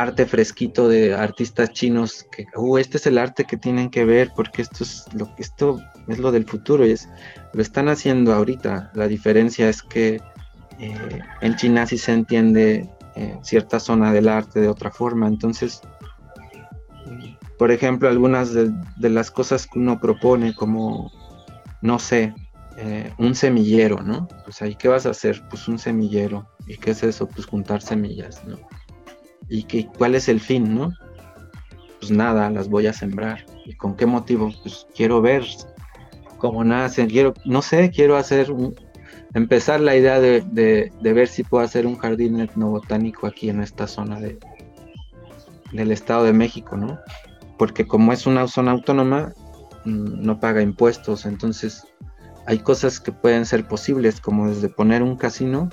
arte 0.00 0.26
fresquito 0.26 0.88
de 0.88 1.14
artistas 1.14 1.70
chinos 1.72 2.26
que, 2.30 2.46
uh, 2.56 2.78
este 2.78 2.96
es 2.96 3.06
el 3.06 3.18
arte 3.18 3.44
que 3.44 3.56
tienen 3.56 3.90
que 3.90 4.04
ver 4.04 4.30
porque 4.34 4.62
esto 4.62 4.84
es 4.84 5.04
lo 5.14 5.28
esto 5.38 5.80
es 6.08 6.18
lo 6.18 6.32
del 6.32 6.44
futuro 6.44 6.86
y 6.86 6.92
es 6.92 7.08
lo 7.52 7.62
están 7.62 7.88
haciendo 7.88 8.32
ahorita. 8.32 8.90
La 8.94 9.06
diferencia 9.06 9.68
es 9.68 9.82
que 9.82 10.20
eh, 10.78 11.20
en 11.40 11.56
China 11.56 11.86
sí 11.86 11.98
se 11.98 12.12
entiende 12.12 12.88
eh, 13.16 13.38
cierta 13.42 13.78
zona 13.78 14.12
del 14.12 14.28
arte 14.28 14.60
de 14.60 14.68
otra 14.68 14.90
forma, 14.90 15.28
entonces 15.28 15.82
por 17.62 17.70
ejemplo, 17.70 18.08
algunas 18.08 18.52
de, 18.54 18.72
las 19.08 19.30
cosas 19.30 19.68
que 19.68 19.78
uno 19.78 20.00
propone, 20.00 20.52
como, 20.52 21.12
no 21.80 22.00
sé, 22.00 22.34
eh, 22.76 23.12
un 23.18 23.36
semillero, 23.36 24.02
¿no? 24.02 24.26
Pues 24.44 24.60
ahí, 24.62 24.74
¿qué 24.74 24.88
vas 24.88 25.06
a 25.06 25.10
hacer? 25.10 25.40
Pues 25.48 25.68
un 25.68 25.78
semillero. 25.78 26.48
¿Y 26.66 26.76
qué 26.78 26.90
es 26.90 27.04
eso? 27.04 27.28
Pues 27.28 27.46
juntar 27.46 27.80
semillas, 27.80 28.44
¿no? 28.44 28.58
¿Y 29.52 29.64
qué, 29.64 29.86
cuál 29.86 30.14
es 30.14 30.28
el 30.28 30.40
fin, 30.40 30.74
no? 30.74 30.92
Pues 32.00 32.10
nada, 32.10 32.48
las 32.50 32.68
voy 32.68 32.86
a 32.86 32.92
sembrar. 32.92 33.44
¿Y 33.66 33.74
con 33.74 33.96
qué 33.96 34.06
motivo? 34.06 34.50
Pues 34.62 34.86
quiero 34.94 35.20
ver 35.20 35.44
cómo 36.38 36.64
nacen, 36.64 37.08
quiero, 37.08 37.34
no 37.44 37.60
sé, 37.60 37.90
quiero 37.90 38.16
hacer 38.16 38.52
empezar 39.34 39.80
la 39.80 39.94
idea 39.94 40.20
de, 40.20 40.40
de, 40.50 41.12
ver 41.12 41.28
si 41.28 41.42
puedo 41.42 41.62
hacer 41.62 41.86
un 41.86 41.98
jardín 41.98 42.40
etnobotánico 42.40 43.26
aquí 43.26 43.50
en 43.50 43.60
esta 43.60 43.86
zona 43.86 44.18
de, 44.18 44.38
del 45.72 45.92
Estado 45.92 46.24
de 46.24 46.32
México, 46.32 46.76
¿no? 46.76 46.98
porque 47.62 47.86
como 47.86 48.12
es 48.12 48.26
una 48.26 48.48
zona 48.48 48.72
autónoma, 48.72 49.34
mm, 49.84 50.26
no 50.26 50.40
paga 50.40 50.62
impuestos, 50.62 51.26
entonces 51.26 51.86
hay 52.44 52.58
cosas 52.58 52.98
que 52.98 53.12
pueden 53.12 53.46
ser 53.46 53.68
posibles, 53.68 54.20
como 54.20 54.48
desde 54.48 54.68
poner 54.68 55.00
un 55.00 55.16
casino 55.16 55.70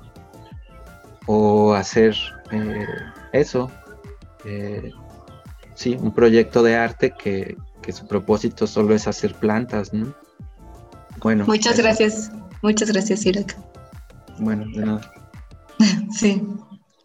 o 1.26 1.74
hacer 1.74 2.16
eh, 2.52 2.86
eso, 3.32 3.72
eh, 4.46 4.92
sí, 5.76 5.98
un 6.00 6.14
proyecto 6.14 6.64
de 6.64 6.76
arte 6.76 7.12
que, 7.12 7.58
su 7.90 8.06
propósito 8.08 8.68
solo 8.68 8.94
es 8.94 9.08
hacer 9.08 9.34
plantas, 9.34 9.92
¿no? 9.92 10.14
Bueno. 11.24 11.46
Muchas 11.48 11.80
gracias. 11.80 12.32
Muchas 12.62 12.92
gracias, 12.92 13.26
Irak. 13.26 13.58
Bueno, 14.38 14.66
de 14.76 14.86
nada. 14.86 15.12
sí. 16.12 16.48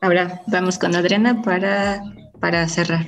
Ahora 0.03 0.43
vamos 0.49 0.79
con 0.79 0.95
Adriana 0.95 1.41
para, 1.41 2.03
para 2.39 2.69
cerrar. 2.69 3.07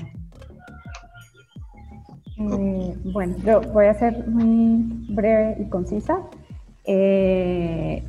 Eh, 2.38 2.94
bueno, 3.04 3.36
yo 3.44 3.60
voy 3.60 3.86
a 3.86 3.94
ser 3.94 4.26
muy 4.26 4.84
breve 5.08 5.56
y 5.60 5.68
concisa. 5.68 6.20
Eh, 6.84 8.02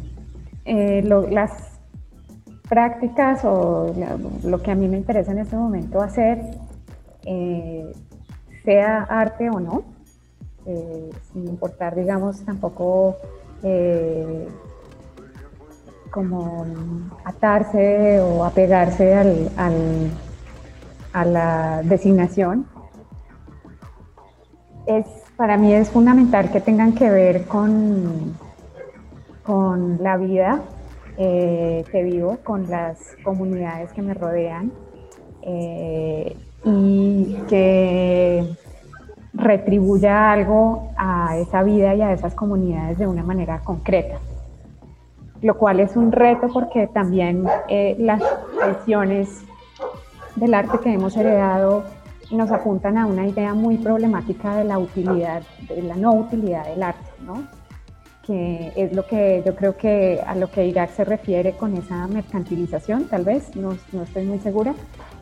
eh, 0.65 1.01
las 1.03 1.76
prácticas 2.69 3.43
o 3.45 3.93
lo 4.43 4.61
que 4.61 4.71
a 4.71 4.75
mí 4.75 4.87
me 4.87 4.97
interesa 4.97 5.31
en 5.31 5.39
este 5.39 5.55
momento 5.55 6.01
hacer, 6.01 6.41
sea 8.63 9.03
arte 9.03 9.49
o 9.49 9.59
no, 9.59 9.83
sin 11.31 11.47
importar, 11.47 11.95
digamos, 11.95 12.43
tampoco 12.43 13.15
como 16.11 16.65
atarse 17.25 18.19
o 18.19 18.43
apegarse 18.43 19.13
al, 19.13 20.11
a 21.13 21.25
la 21.25 21.81
designación, 21.83 22.65
es, 24.85 25.05
para 25.35 25.57
mí 25.57 25.73
es 25.73 25.89
fundamental 25.89 26.51
que 26.51 26.61
tengan 26.61 26.93
que 26.93 27.09
ver 27.09 27.45
con, 27.45 28.35
con 29.43 30.01
la 30.01 30.17
vida 30.17 30.61
eh, 31.17 31.83
que 31.91 32.03
vivo, 32.03 32.37
con 32.43 32.69
las 32.69 33.15
comunidades 33.23 33.91
que 33.93 34.01
me 34.01 34.13
rodean 34.13 34.71
eh, 35.41 36.37
y 36.63 37.37
que 37.49 38.55
retribuya 39.33 40.31
algo 40.31 40.91
a 40.97 41.37
esa 41.37 41.63
vida 41.63 41.95
y 41.95 42.01
a 42.01 42.11
esas 42.13 42.35
comunidades 42.35 42.97
de 42.97 43.07
una 43.07 43.23
manera 43.23 43.59
concreta. 43.59 44.19
Lo 45.41 45.57
cual 45.57 45.79
es 45.79 45.95
un 45.95 46.11
reto 46.11 46.49
porque 46.53 46.87
también 46.87 47.45
eh, 47.67 47.95
las 47.99 48.21
visiones 48.67 49.43
del 50.35 50.53
arte 50.53 50.79
que 50.79 50.93
hemos 50.93 51.15
heredado 51.17 51.83
nos 52.31 52.51
apuntan 52.51 52.97
a 52.97 53.05
una 53.05 53.25
idea 53.25 53.53
muy 53.53 53.77
problemática 53.77 54.55
de 54.55 54.65
la 54.65 54.77
utilidad, 54.77 55.41
de 55.67 55.81
la 55.81 55.95
no 55.95 56.13
utilidad 56.13 56.65
del 56.65 56.83
arte, 56.83 57.09
¿no? 57.25 57.56
Que 58.27 58.73
es 58.75 58.93
lo 58.93 59.07
que 59.07 59.41
yo 59.45 59.55
creo 59.55 59.77
que 59.77 60.21
a 60.25 60.35
lo 60.35 60.51
que 60.51 60.67
Irak 60.67 60.91
se 60.91 61.05
refiere 61.05 61.53
con 61.53 61.75
esa 61.77 62.05
mercantilización, 62.07 63.05
tal 63.05 63.23
vez, 63.23 63.55
no, 63.55 63.77
no 63.93 64.03
estoy 64.03 64.25
muy 64.25 64.39
segura, 64.39 64.75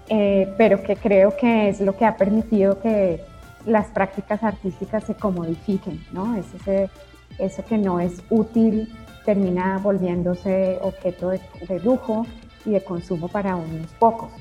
eh, 0.09 0.51
pero 0.57 0.81
que 0.81 0.95
creo 0.95 1.37
que 1.37 1.69
es 1.69 1.79
lo 1.79 1.95
que 1.95 2.05
ha 2.05 2.17
permitido 2.17 2.81
que 2.81 3.21
las 3.65 3.87
prácticas 3.87 4.43
artísticas 4.43 5.03
se 5.03 5.13
comodifiquen, 5.13 6.03
¿no? 6.11 6.35
Es 6.35 6.45
ese, 6.55 6.89
eso 7.37 7.63
que 7.63 7.77
no 7.77 7.99
es 7.99 8.23
útil 8.29 8.91
termina 9.23 9.79
volviéndose 9.81 10.79
objeto 10.81 11.29
de, 11.29 11.39
de 11.67 11.79
lujo 11.79 12.25
y 12.65 12.71
de 12.71 12.83
consumo 12.83 13.27
para 13.27 13.55
unos 13.55 13.91
pocos. 13.99 14.31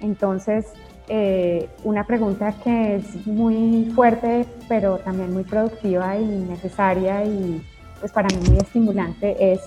Entonces, 0.00 0.72
eh, 1.08 1.68
una 1.84 2.06
pregunta 2.06 2.54
que 2.62 2.96
es 2.96 3.26
muy 3.26 3.90
fuerte, 3.94 4.46
pero 4.68 4.98
también 4.98 5.32
muy 5.32 5.44
productiva 5.44 6.16
y 6.16 6.24
necesaria 6.24 7.24
y 7.24 7.62
pues 8.02 8.10
para 8.10 8.26
mí 8.36 8.48
muy 8.48 8.58
estimulante 8.58 9.52
es 9.52 9.60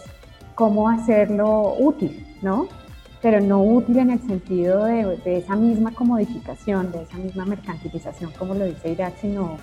cómo 0.56 0.90
hacerlo 0.90 1.74
útil, 1.80 2.28
¿no? 2.42 2.68
Pero 3.22 3.40
no 3.40 3.64
útil 3.64 3.98
en 3.98 4.12
el 4.12 4.20
sentido 4.20 4.84
de, 4.84 5.18
esa 5.26 5.56
misma 5.56 5.94
comodificación, 5.94 6.92
de 6.92 7.04
esa 7.04 7.18
misma 7.18 7.46
mercantilización, 7.46 8.32
como 8.38 8.54
lo 8.54 8.66
dice 8.66 8.92
Irak, 8.92 9.14
sino 9.22 9.58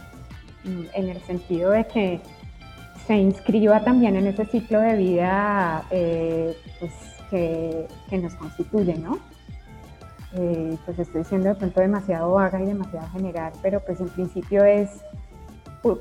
mm, 0.64 0.84
en 0.94 1.08
el 1.10 1.20
sentido 1.20 1.70
de 1.72 1.86
que 1.86 2.20
se 3.06 3.14
inscriba 3.16 3.84
también 3.84 4.16
en 4.16 4.26
ese 4.26 4.46
ciclo 4.46 4.80
de 4.80 4.96
vida 4.96 5.84
eh, 5.90 6.56
pues, 6.80 6.92
que, 7.28 8.18
nos 8.18 8.34
constituye, 8.36 8.96
¿no? 8.96 9.18
Eh, 10.32 10.78
pues 10.86 10.98
estoy 10.98 11.24
siendo 11.24 11.50
de 11.50 11.56
pronto 11.56 11.78
demasiado 11.78 12.32
vaga 12.32 12.62
y 12.62 12.64
demasiado 12.64 13.06
general, 13.10 13.52
pero 13.60 13.80
pues 13.80 14.00
en 14.00 14.08
principio 14.08 14.64
es 14.64 14.88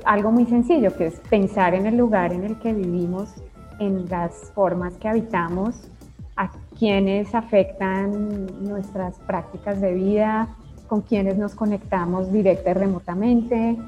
algo 0.04 0.30
muy 0.30 0.46
sencillo, 0.46 0.94
que 0.96 1.06
es 1.06 1.20
pensar 1.30 1.74
en 1.74 1.86
el 1.86 1.96
lugar 1.96 2.32
en 2.32 2.44
el 2.44 2.58
que 2.58 2.72
vivimos, 2.72 3.34
en 3.78 4.08
las 4.08 4.52
formas 4.54 4.94
que 4.94 5.08
habitamos, 5.08 5.88
a 6.36 6.50
quienes 6.78 7.34
afectan 7.34 8.46
nuestras 8.62 9.18
prácticas 9.20 9.80
de 9.80 9.92
vida, 9.92 10.48
con 10.88 11.02
quienes 11.02 11.36
nos 11.38 11.54
conectamos 11.54 12.32
directa 12.32 12.70
y 12.70 12.74
remotamente, 12.74 13.78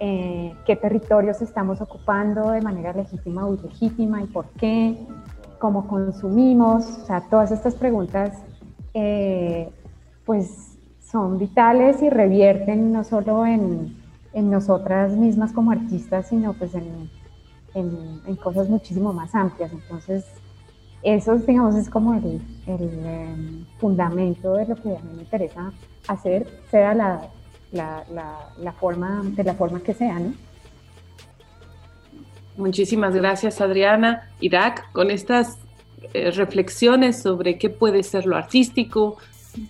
eh, 0.00 0.54
qué 0.64 0.76
territorios 0.76 1.42
estamos 1.42 1.80
ocupando 1.80 2.50
de 2.50 2.60
manera 2.60 2.92
legítima 2.92 3.46
o 3.46 3.54
ilegítima 3.54 4.22
y 4.22 4.26
por 4.26 4.46
qué, 4.50 4.96
cómo 5.58 5.88
consumimos, 5.88 6.84
o 7.02 7.06
sea, 7.06 7.20
todas 7.28 7.50
estas 7.50 7.74
preguntas 7.74 8.38
eh, 8.94 9.70
pues 10.24 10.78
son 11.00 11.38
vitales 11.38 12.02
y 12.02 12.10
revierten 12.10 12.92
no 12.92 13.02
solo 13.02 13.44
en, 13.44 13.96
nosotras 14.34 15.12
mismas 15.12 15.52
como 15.52 15.70
artistas, 15.70 16.28
sino 16.28 16.52
pues 16.52 16.72
en, 16.74 17.08
cosas 18.36 18.68
muchísimo 18.68 19.12
más 19.12 19.34
amplias. 19.34 19.72
Entonces, 19.72 20.24
eso, 21.02 21.36
digamos, 21.36 21.76
es 21.76 21.88
como 21.88 22.14
el, 22.14 22.40
em, 22.66 23.64
fundamento 23.78 24.54
de 24.54 24.66
lo 24.66 24.76
que 24.76 24.96
a 24.96 25.00
mí 25.00 25.12
me 25.14 25.22
interesa 25.22 25.72
hacer, 26.08 26.46
sea 26.70 26.94
la, 26.94 27.30
forma, 28.80 29.22
de 29.24 29.44
la 29.44 29.54
forma 29.54 29.80
que 29.80 29.94
sea, 29.94 30.20
Muchísimas 32.56 33.14
gracias, 33.14 33.60
Adriana. 33.60 34.28
Irak, 34.40 34.90
con 34.90 35.12
estas 35.12 35.58
eh, 36.12 36.32
reflexiones 36.32 37.22
sobre 37.22 37.56
qué 37.56 37.70
puede 37.70 38.02
ser 38.02 38.26
lo 38.26 38.36
artístico, 38.36 39.16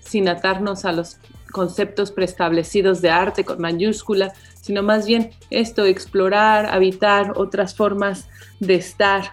sin 0.00 0.26
atarnos 0.26 0.86
a 0.86 0.92
los 0.92 1.18
conceptos 1.50 2.12
preestablecidos 2.12 3.00
de 3.00 3.10
arte 3.10 3.44
con 3.44 3.60
mayúscula, 3.60 4.32
sino 4.60 4.82
más 4.82 5.06
bien 5.06 5.30
esto, 5.50 5.84
explorar, 5.84 6.66
habitar 6.66 7.32
otras 7.36 7.74
formas 7.74 8.28
de 8.60 8.74
estar 8.74 9.32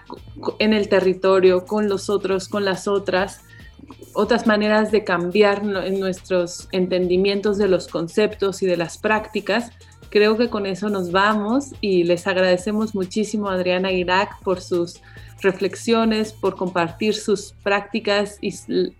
en 0.58 0.72
el 0.72 0.88
territorio, 0.88 1.64
con 1.64 1.88
los 1.88 2.08
otros, 2.08 2.48
con 2.48 2.64
las 2.64 2.88
otras, 2.88 3.42
otras 4.12 4.46
maneras 4.46 4.90
de 4.90 5.04
cambiar 5.04 5.62
en 5.62 6.00
nuestros 6.00 6.68
entendimientos 6.72 7.58
de 7.58 7.68
los 7.68 7.88
conceptos 7.88 8.62
y 8.62 8.66
de 8.66 8.76
las 8.76 8.98
prácticas. 8.98 9.72
Creo 10.10 10.36
que 10.36 10.48
con 10.48 10.66
eso 10.66 10.88
nos 10.88 11.12
vamos 11.12 11.72
y 11.80 12.04
les 12.04 12.26
agradecemos 12.26 12.94
muchísimo 12.94 13.48
a 13.48 13.54
Adriana 13.54 13.92
Irak 13.92 14.40
por 14.42 14.60
sus 14.60 15.02
reflexiones, 15.40 16.32
por 16.32 16.56
compartir 16.56 17.14
sus 17.14 17.54
prácticas 17.62 18.38
y 18.40 18.54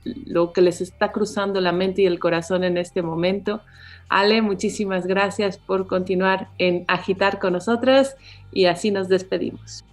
lo 0.05 0.53
que 0.53 0.61
les 0.61 0.81
está 0.81 1.13
cruzando 1.13 1.61
la 1.61 1.73
mente 1.73 2.03
y 2.03 2.07
el 2.07 2.19
corazón 2.19 2.65
en 2.65 2.79
este 2.79 3.03
momento. 3.03 3.63
Ale, 4.09 4.43
muchísimas 4.43 5.07
gracias 5.07 5.59
por 5.59 5.87
continuar 5.87 6.49
en 6.59 6.85
agitar 6.89 7.39
con 7.39 7.55
nosotras 7.55 8.17
y 8.53 8.67
así 8.67 8.91
nos 8.91 9.09
despedimos. 9.09 9.85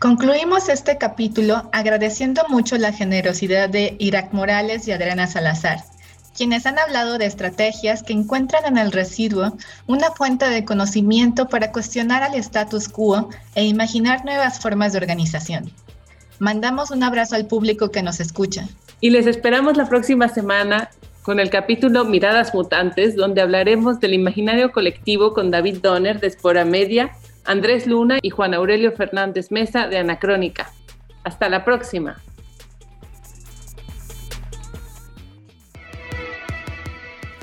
Concluimos 0.00 0.68
este 0.68 0.98
capítulo 0.98 1.70
agradeciendo 1.72 2.42
mucho 2.48 2.76
la 2.76 2.92
generosidad 2.92 3.68
de 3.68 3.94
Irak 4.00 4.32
Morales 4.32 4.88
y 4.88 4.92
Adriana 4.92 5.28
Salazar 5.28 5.78
quienes 6.36 6.66
han 6.66 6.78
hablado 6.78 7.18
de 7.18 7.26
estrategias 7.26 8.02
que 8.02 8.12
encuentran 8.12 8.64
en 8.66 8.78
el 8.78 8.92
residuo 8.92 9.56
una 9.86 10.10
fuente 10.10 10.48
de 10.48 10.64
conocimiento 10.64 11.48
para 11.48 11.72
cuestionar 11.72 12.22
al 12.22 12.34
status 12.34 12.88
quo 12.88 13.28
e 13.54 13.64
imaginar 13.64 14.24
nuevas 14.24 14.60
formas 14.60 14.92
de 14.92 14.98
organización. 14.98 15.70
Mandamos 16.38 16.90
un 16.90 17.02
abrazo 17.02 17.36
al 17.36 17.46
público 17.46 17.90
que 17.90 18.02
nos 18.02 18.20
escucha. 18.20 18.66
Y 19.00 19.10
les 19.10 19.26
esperamos 19.26 19.76
la 19.76 19.88
próxima 19.88 20.28
semana 20.28 20.90
con 21.22 21.38
el 21.38 21.50
capítulo 21.50 22.04
Miradas 22.04 22.52
Mutantes, 22.54 23.14
donde 23.14 23.40
hablaremos 23.40 24.00
del 24.00 24.14
imaginario 24.14 24.72
colectivo 24.72 25.34
con 25.34 25.50
David 25.50 25.78
Donner 25.82 26.20
de 26.20 26.26
Espora 26.26 26.64
Media, 26.64 27.12
Andrés 27.44 27.86
Luna 27.86 28.18
y 28.22 28.30
Juan 28.30 28.54
Aurelio 28.54 28.92
Fernández 28.92 29.50
Mesa 29.50 29.86
de 29.86 29.98
Anacrónica. 29.98 30.72
Hasta 31.24 31.48
la 31.48 31.64
próxima. 31.64 32.20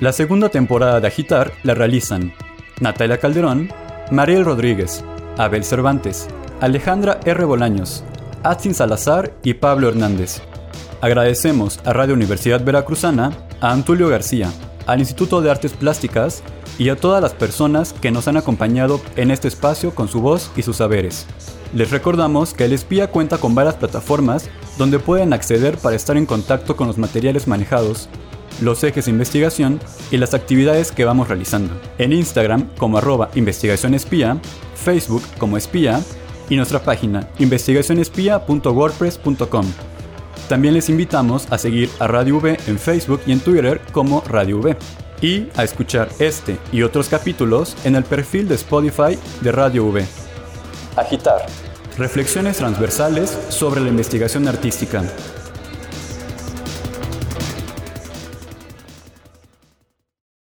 La 0.00 0.14
segunda 0.14 0.48
temporada 0.48 0.98
de 0.98 1.08
Agitar 1.08 1.52
la 1.62 1.74
realizan 1.74 2.32
Natalia 2.80 3.18
Calderón, 3.18 3.70
Mariel 4.10 4.46
Rodríguez, 4.46 5.04
Abel 5.36 5.62
Cervantes, 5.62 6.26
Alejandra 6.62 7.20
R. 7.26 7.44
Bolaños, 7.44 8.02
Atsin 8.42 8.72
Salazar 8.72 9.34
y 9.42 9.52
Pablo 9.52 9.90
Hernández. 9.90 10.40
Agradecemos 11.02 11.80
a 11.84 11.92
Radio 11.92 12.14
Universidad 12.14 12.64
Veracruzana, 12.64 13.32
a 13.60 13.72
Antulio 13.72 14.08
García, 14.08 14.50
al 14.86 15.00
Instituto 15.00 15.42
de 15.42 15.50
Artes 15.50 15.74
Plásticas 15.74 16.42
y 16.78 16.88
a 16.88 16.96
todas 16.96 17.20
las 17.20 17.34
personas 17.34 17.92
que 17.92 18.10
nos 18.10 18.26
han 18.26 18.38
acompañado 18.38 19.02
en 19.16 19.30
este 19.30 19.48
espacio 19.48 19.94
con 19.94 20.08
su 20.08 20.22
voz 20.22 20.50
y 20.56 20.62
sus 20.62 20.78
saberes. 20.78 21.26
Les 21.74 21.90
recordamos 21.90 22.54
que 22.54 22.64
el 22.64 22.72
espía 22.72 23.10
cuenta 23.10 23.36
con 23.36 23.54
varias 23.54 23.74
plataformas 23.74 24.48
donde 24.78 24.98
pueden 24.98 25.34
acceder 25.34 25.76
para 25.76 25.94
estar 25.94 26.16
en 26.16 26.24
contacto 26.24 26.74
con 26.74 26.86
los 26.86 26.96
materiales 26.96 27.46
manejados 27.46 28.08
los 28.60 28.84
ejes 28.84 29.06
de 29.06 29.10
investigación 29.10 29.80
y 30.10 30.16
las 30.16 30.32
actividades 30.34 30.92
que 30.92 31.04
vamos 31.04 31.28
realizando. 31.28 31.74
En 31.98 32.12
Instagram 32.12 32.68
como 32.76 32.98
arroba 32.98 33.30
investigación 33.34 33.94
espía, 33.94 34.38
Facebook 34.74 35.22
como 35.38 35.56
espía 35.56 36.00
y 36.48 36.54
nuestra 36.56 36.82
página 36.82 37.28
investigacionespia.wordpress.com. 37.38 39.66
También 40.48 40.74
les 40.74 40.88
invitamos 40.88 41.46
a 41.50 41.58
seguir 41.58 41.88
a 42.00 42.08
Radio 42.08 42.38
V 42.38 42.58
en 42.66 42.78
Facebook 42.78 43.20
y 43.26 43.32
en 43.32 43.40
Twitter 43.40 43.80
como 43.92 44.22
Radio 44.22 44.58
V 44.58 44.76
y 45.22 45.48
a 45.56 45.64
escuchar 45.64 46.08
este 46.18 46.58
y 46.72 46.82
otros 46.82 47.08
capítulos 47.08 47.76
en 47.84 47.94
el 47.94 48.04
perfil 48.04 48.48
de 48.48 48.56
Spotify 48.56 49.18
de 49.42 49.52
Radio 49.52 49.86
V. 49.86 50.04
Agitar. 50.96 51.46
Reflexiones 51.96 52.56
transversales 52.56 53.38
sobre 53.48 53.80
la 53.80 53.88
investigación 53.88 54.48
artística. 54.48 55.04